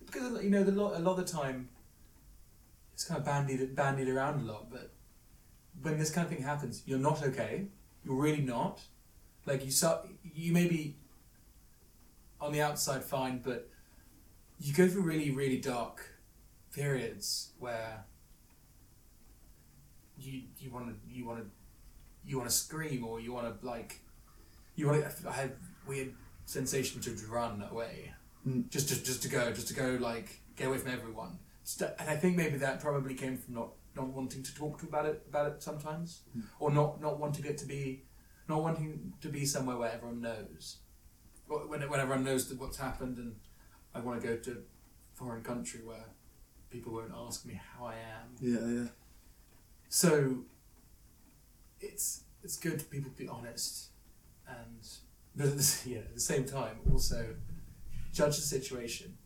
[0.05, 1.69] because you know, the lot, a lot of the time,
[2.95, 4.91] it's kind of bandied bandied around a lot, but
[5.83, 7.67] when this kind of thing happens, you're not okay.
[8.05, 8.81] You're really not.
[9.47, 10.97] Like you start, you may be
[12.41, 13.69] on the outside fine, but
[14.61, 16.01] you go through really, really dark
[16.73, 18.05] periods where
[20.19, 21.47] you you want to you want to
[22.25, 24.01] you want to scream or you want to like
[24.75, 25.29] you want to.
[25.29, 25.53] I had
[25.87, 26.13] weird
[26.45, 28.13] sensation to run away,
[28.47, 28.69] Mm.
[28.71, 31.39] just to just to go, just to go like get away from everyone.
[31.81, 35.07] And I think maybe that probably came from not not wanting to talk to about
[35.07, 36.43] it about it sometimes, Mm.
[36.61, 38.05] or not not wanting it to be
[38.49, 40.79] not wanting to be somewhere where everyone knows
[41.49, 43.37] when, when everyone knows what's happened and
[43.95, 44.55] I want to go to a
[45.15, 46.05] foreign country where
[46.71, 48.37] people won't ask me how I am.
[48.41, 48.89] yeah, yeah.
[49.89, 50.45] So
[51.81, 53.89] it's it's good for people to be honest
[54.47, 54.87] and
[55.35, 57.35] but at the, yeah, at the same time also
[58.13, 59.17] judge the situation.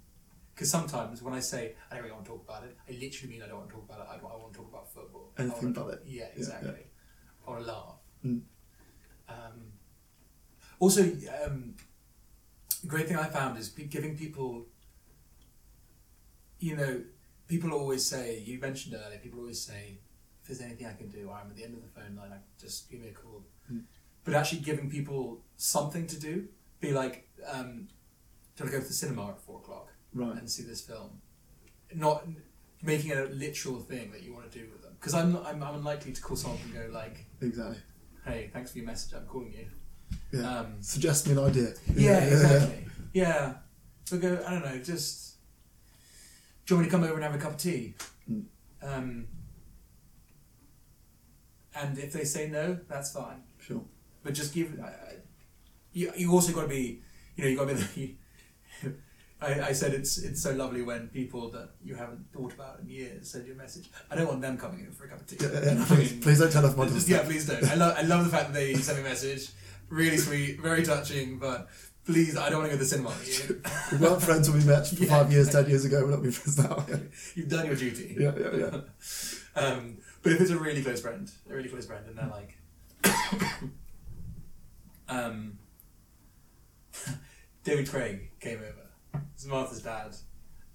[0.54, 3.32] Because sometimes when I say I don't really want to talk about it, I literally
[3.32, 4.06] mean I don't want to talk about it.
[4.10, 5.32] I, I want to talk about football.
[5.38, 6.02] Anything but talk- it.
[6.06, 6.28] Yeah, yeah.
[6.36, 6.86] exactly.
[7.46, 7.94] I want to laugh.
[8.24, 8.42] Mm.
[9.28, 9.62] Um,
[10.78, 11.74] also, um,
[12.86, 14.66] great thing I found is giving people,
[16.58, 17.02] you know,
[17.48, 19.98] people always say, you mentioned earlier, people always say,
[20.40, 22.40] if there's anything I can do, I'm at the end of the phone line, like,
[22.60, 23.44] just give me a call.
[23.72, 23.82] Mm.
[24.24, 26.48] But actually giving people something to do,
[26.80, 27.88] be like, um,
[28.56, 30.36] do I go to the cinema at four o'clock Right.
[30.36, 31.20] and see this film?
[31.94, 32.26] Not
[32.82, 34.92] making it a literal thing that you want to do with them.
[34.98, 37.78] Because I'm, I'm, I'm unlikely to call someone and go like, Exactly.
[38.24, 39.66] hey, thanks for your message, I'm calling you.
[40.32, 40.58] Yeah.
[40.60, 41.74] Um, Suggest me an idea.
[41.94, 42.84] yeah, exactly.
[43.12, 43.54] Yeah.
[44.04, 45.34] So go, I don't know, just.
[46.66, 47.94] Do you want me to come over and have a cup of tea?
[48.30, 48.44] Mm.
[48.82, 49.26] Um,
[51.74, 53.42] and if they say no, that's fine.
[53.58, 53.82] Sure.
[54.22, 54.78] But just give.
[55.92, 57.02] You, you also got to be.
[57.36, 58.18] You know, you got to be.
[58.82, 58.94] You,
[59.42, 62.88] I, I said it's it's so lovely when people that you haven't thought about in
[62.88, 63.90] years send you a message.
[64.10, 65.36] I don't want them coming in for a cup of tea.
[65.40, 65.82] Yeah, yeah, yeah.
[65.82, 67.64] I Please, please don't tell off my just- yeah, please don't.
[67.68, 69.50] I love, I love the fact that they sent me a message.
[69.92, 71.68] Really sweet, very touching, but
[72.06, 73.98] please, I don't want to go to the cinema with you.
[73.98, 75.10] We weren't friends when we met for Yeah.
[75.10, 76.02] five years, ten years ago.
[76.02, 76.86] We're not being friends now.
[77.34, 78.16] You've done your duty.
[78.18, 78.56] yeah, yeah.
[78.56, 78.80] yeah.
[79.54, 82.56] Um, but if it's a really close friend, a really close friend, and they're like,
[85.10, 85.58] um,
[87.64, 89.20] David Craig came over.
[89.34, 90.14] It's Martha's dad,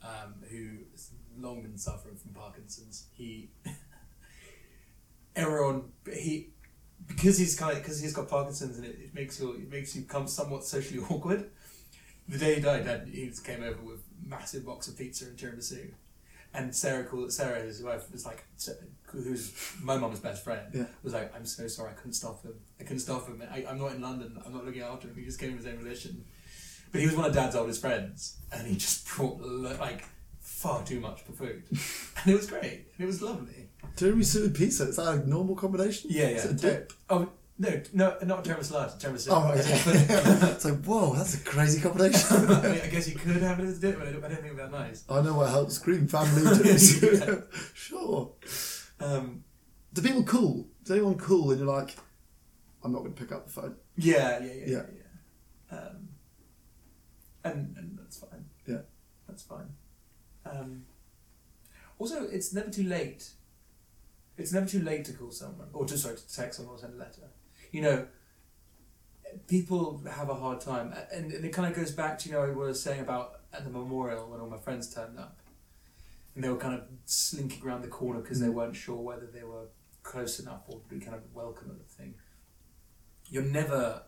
[0.03, 1.09] um, who has
[1.39, 3.07] long been suffering from Parkinson's.
[3.15, 3.49] He,
[5.35, 6.49] everyone, he,
[7.07, 9.95] because he's kind of because he's got Parkinson's, and it, it makes you it makes
[9.95, 11.49] you become somewhat socially awkward.
[12.29, 15.91] The day he died, dad, he came over with massive box of pizza and tiramisu.
[16.53, 18.43] And Sarah called Sarah, his wife, was like,
[19.05, 20.85] who's my mum's best friend, Yeah.
[21.03, 22.53] was like, I'm so sorry, I couldn't stop him.
[22.79, 23.41] I couldn't stop him.
[23.51, 24.37] I, I'm not in London.
[24.45, 25.15] I'm not looking after him.
[25.15, 26.25] He just came of his own volition.
[26.91, 30.05] But he was one of Dad's oldest friends, and he just brought like
[30.39, 31.63] far too much for food,
[32.23, 32.87] and it was great.
[32.97, 33.66] And it was lovely.
[33.97, 34.87] Tiramisu and pizza.
[34.87, 36.09] Is that a normal combination?
[36.13, 36.51] Yeah, Is yeah.
[36.51, 36.93] it a dip?
[37.09, 37.29] Oh
[37.59, 39.27] no, no, not tiramisu tiramisu.
[39.31, 42.27] Oh, right, it's like, whoa, that's a crazy combination.
[42.37, 44.27] I mean, I guess you could have it as a dip, but I don't, I
[44.29, 45.03] don't think that nice.
[45.09, 47.43] I know what helps scream family tiramisu.
[47.73, 48.33] sure.
[48.99, 49.43] Um,
[49.93, 50.67] Do people call?
[50.83, 51.95] Is anyone cool and you're like,
[52.83, 53.75] I'm not going to pick up the phone?
[53.97, 54.67] yeah, yeah, yeah, yeah.
[54.67, 54.81] Yeah.
[55.71, 55.77] yeah.
[55.79, 56.09] Um,
[57.43, 58.45] and and that's fine.
[58.67, 58.81] Yeah.
[59.27, 59.69] that's fine.
[60.45, 60.83] Um,
[61.99, 63.31] also, it's never too late.
[64.37, 66.93] It's never too late to call someone, or to sorry, to text someone or send
[66.93, 67.29] a letter.
[67.71, 68.07] You know,
[69.47, 72.41] people have a hard time, and, and it kind of goes back to you know
[72.41, 75.39] what I was saying about at the memorial when all my friends turned up,
[76.35, 78.53] and they were kind of slinking around the corner because they Mm.
[78.53, 79.67] weren't sure whether they were
[80.03, 82.13] close enough or be kind of welcome at the thing.
[83.29, 84.03] You're never,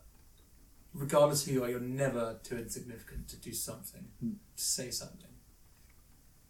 [0.94, 4.36] regardless who you are, you're never too insignificant to do something, Mm.
[4.56, 5.32] to say something.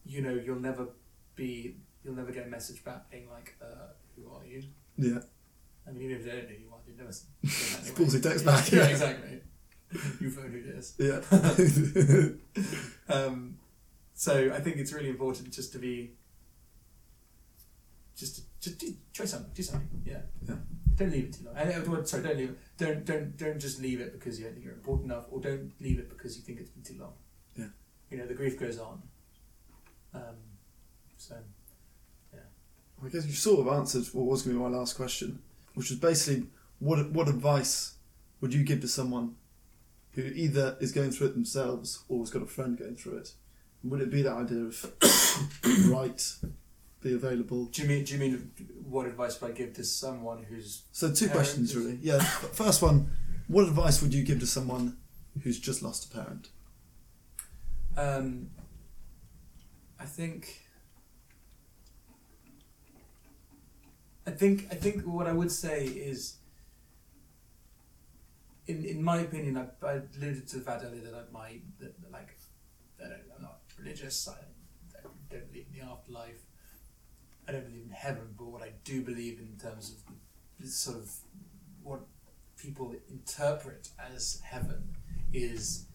[0.06, 0.90] You know, you'll never
[1.36, 4.64] be, you'll never get a message back being like, uh, "Who are you?"
[4.98, 5.20] Yeah.
[5.88, 7.10] I mean, even if they don't know who you are, you never.
[7.10, 8.88] s- It's ballsy text yeah, back, Yeah, yeah.
[8.88, 9.42] exactly.
[10.22, 10.94] you phone who this.
[11.00, 11.22] Yeah.
[13.14, 13.58] Um,
[14.14, 16.12] so I think it's really important just to be,
[18.16, 20.02] just just do, try something, do something.
[20.06, 20.20] Yeah.
[20.48, 20.56] Yeah.
[20.96, 21.56] Don't leave it too long.
[21.56, 22.58] Uh, sorry, don't leave it.
[22.78, 25.72] Don't don't don't just leave it because you don't think you're important enough, or don't
[25.80, 27.14] leave it because you think it's been too long.
[27.56, 27.68] Yeah.
[28.12, 29.02] You know, the grief goes on.
[30.14, 30.36] Um,
[31.18, 31.36] so.
[33.04, 35.40] I guess you sort of answered what was going to be my last question,
[35.74, 36.48] which was basically
[36.80, 37.94] what what advice
[38.42, 39.36] would you give to someone
[40.14, 43.34] who either is going through it themselves or has got a friend going through it?
[43.84, 44.94] Would it be that idea of
[45.90, 46.36] write,
[47.02, 47.66] be available?
[47.66, 48.52] Do you mean do you mean
[48.84, 52.00] what advice would I give to someone who's So two questions is- really.
[52.02, 53.12] Yeah, first one,
[53.48, 54.98] what advice would you give to someone
[55.44, 56.50] who's just lost a parent?
[57.96, 58.50] Um,
[60.00, 60.64] I think.
[64.30, 65.78] I think I think what I would say
[66.12, 66.36] is.
[68.72, 71.50] In in my opinion, I, I alluded to the fact earlier that I, my
[71.80, 72.32] that, that, like,
[73.00, 74.18] that I- I'm not religious.
[74.28, 74.42] I
[75.04, 76.42] don't, don't believe in the afterlife.
[77.48, 81.08] I don't believe in heaven, but what I do believe in terms of sort of
[81.82, 82.02] what
[82.58, 84.96] people interpret as heaven
[85.34, 85.86] is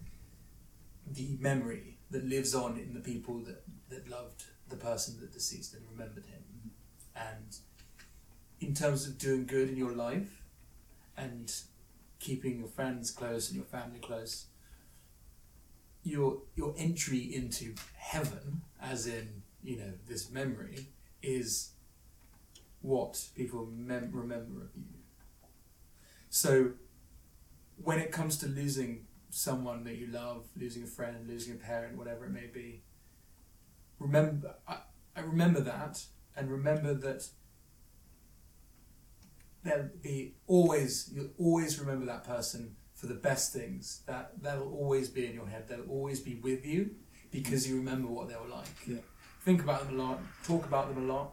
[1.18, 5.74] the memory that lives on in the people that, that loved the person that deceased
[5.74, 6.42] and remembered him.
[6.42, 7.28] Mm-hmm.
[7.28, 7.56] And
[8.66, 10.42] in terms of doing good in your life
[11.16, 11.52] and
[12.18, 14.46] keeping your friends close and your family close,
[16.02, 20.88] your your entry into heaven, as in, you know, this memory,
[21.22, 21.70] is
[22.82, 24.84] what people mem- remember of you.
[26.28, 26.72] So
[27.82, 31.98] when it comes to losing someone that you love, losing a friend, losing a parent,
[31.98, 32.82] whatever it may be.
[33.98, 34.78] Remember, I,
[35.16, 36.04] I remember that,
[36.36, 37.28] and remember that
[39.64, 44.02] there'll be always you'll always remember that person for the best things.
[44.06, 45.68] That that'll always be in your head.
[45.68, 46.90] They'll always be with you
[47.30, 48.68] because you remember what they were like.
[48.86, 48.98] Yeah.
[49.44, 50.20] Think about them a lot.
[50.44, 51.32] Talk about them a lot.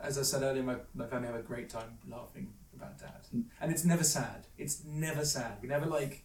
[0.00, 3.44] As I said earlier, my, my family have a great time laughing about dad, Mm.
[3.60, 4.46] and it's never sad.
[4.56, 5.58] It's never sad.
[5.60, 6.24] We never like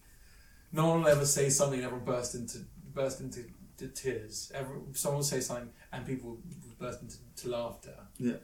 [0.72, 2.58] no one will ever say something and everyone burst into
[2.94, 3.44] burst into
[3.78, 4.50] to tears.
[4.54, 6.38] Every, someone will say something and people will
[6.78, 7.94] burst into to laughter.
[8.18, 8.36] Yeah.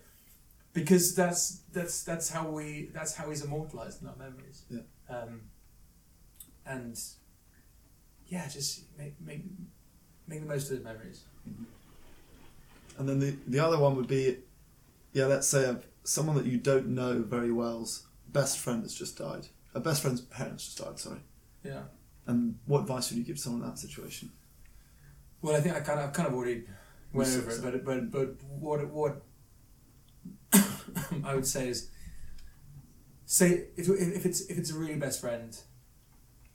[0.73, 4.65] Because that's that's that's how we that's how he's immortalized in our memories.
[4.71, 4.81] Yeah.
[5.09, 5.43] Um,
[6.65, 6.99] and
[8.27, 9.45] yeah, just make make
[10.27, 11.25] make the most of those memories.
[12.99, 14.39] And then the, the other one would be,
[15.13, 15.75] yeah, let's say
[16.05, 19.47] someone that you don't know very well's best friend has just died.
[19.75, 21.21] A best friend's parents just died, sorry.
[21.65, 21.83] Yeah.
[22.27, 24.31] And what advice would you give someone in that situation?
[25.41, 26.65] Well, I think I kind of I've kind of already
[27.13, 29.23] went over it, but but but what what
[31.25, 31.91] I would say is
[33.27, 35.57] say if if it's if it's a really best friend,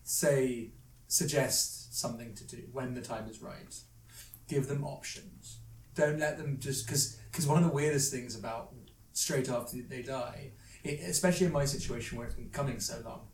[0.04, 0.72] say
[1.08, 3.76] suggest something to do when the time is right.
[4.48, 5.60] Give them options.
[5.96, 8.74] Don't let them just because because one of the weirdest things about
[9.14, 10.52] straight after they die,
[10.84, 13.28] it, especially in my situation where it's been coming so long,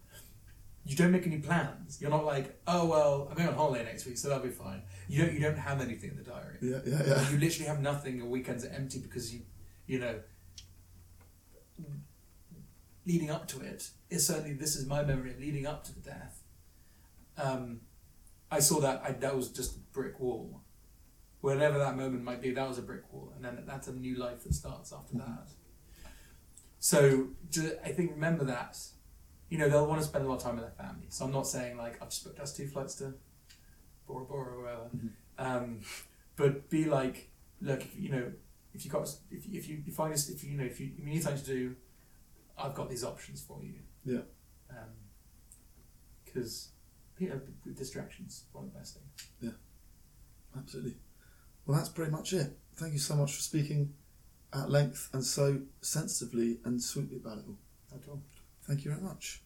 [0.86, 2.00] you don't make any plans.
[2.02, 4.82] You're not like, oh well, I'm going on holiday next week, so that'll be fine.
[5.08, 6.58] You don't you don't have anything in the diary.
[6.62, 7.30] Yeah, yeah, yeah.
[7.30, 8.18] You literally have nothing.
[8.18, 9.42] Your weekends are empty because you,
[9.86, 10.20] you know,
[13.06, 13.90] leading up to it.
[14.10, 16.44] Is certainly this is my memory of leading up to the death.
[17.38, 17.82] Um,
[18.52, 20.62] I saw that I, that was just a brick wall.
[21.42, 24.16] Whatever that moment might be, that was a brick wall, and then that's a new
[24.16, 25.50] life that starts after that.
[26.80, 27.30] So
[27.84, 28.78] I think remember that.
[29.50, 31.06] You know they'll want to spend a lot of time with their family.
[31.10, 33.14] So I'm not saying like I've just booked us two flights to
[34.08, 34.90] Bora Bora or wherever.
[34.96, 35.10] Mhm.
[35.38, 35.82] Um,
[36.36, 37.30] but be like,
[37.62, 38.32] look, you know,
[38.74, 40.92] if you got, if you, if you, find this, if you, you know, if you,
[40.98, 41.76] if you need something to do,
[42.58, 43.80] I've got these options for you.
[44.06, 44.22] Yeah.
[44.70, 44.90] Um,
[46.26, 46.70] because,
[47.20, 47.40] you know,
[47.76, 49.52] distractions, one of the best things.
[50.58, 50.96] Absolutely.
[51.66, 52.58] Well, that's pretty much it.
[52.76, 53.94] Thank you so much for speaking
[54.54, 57.58] at length and so sensitively and sweetly about it all.
[57.92, 58.22] Not at all.
[58.64, 59.44] Thank you very much.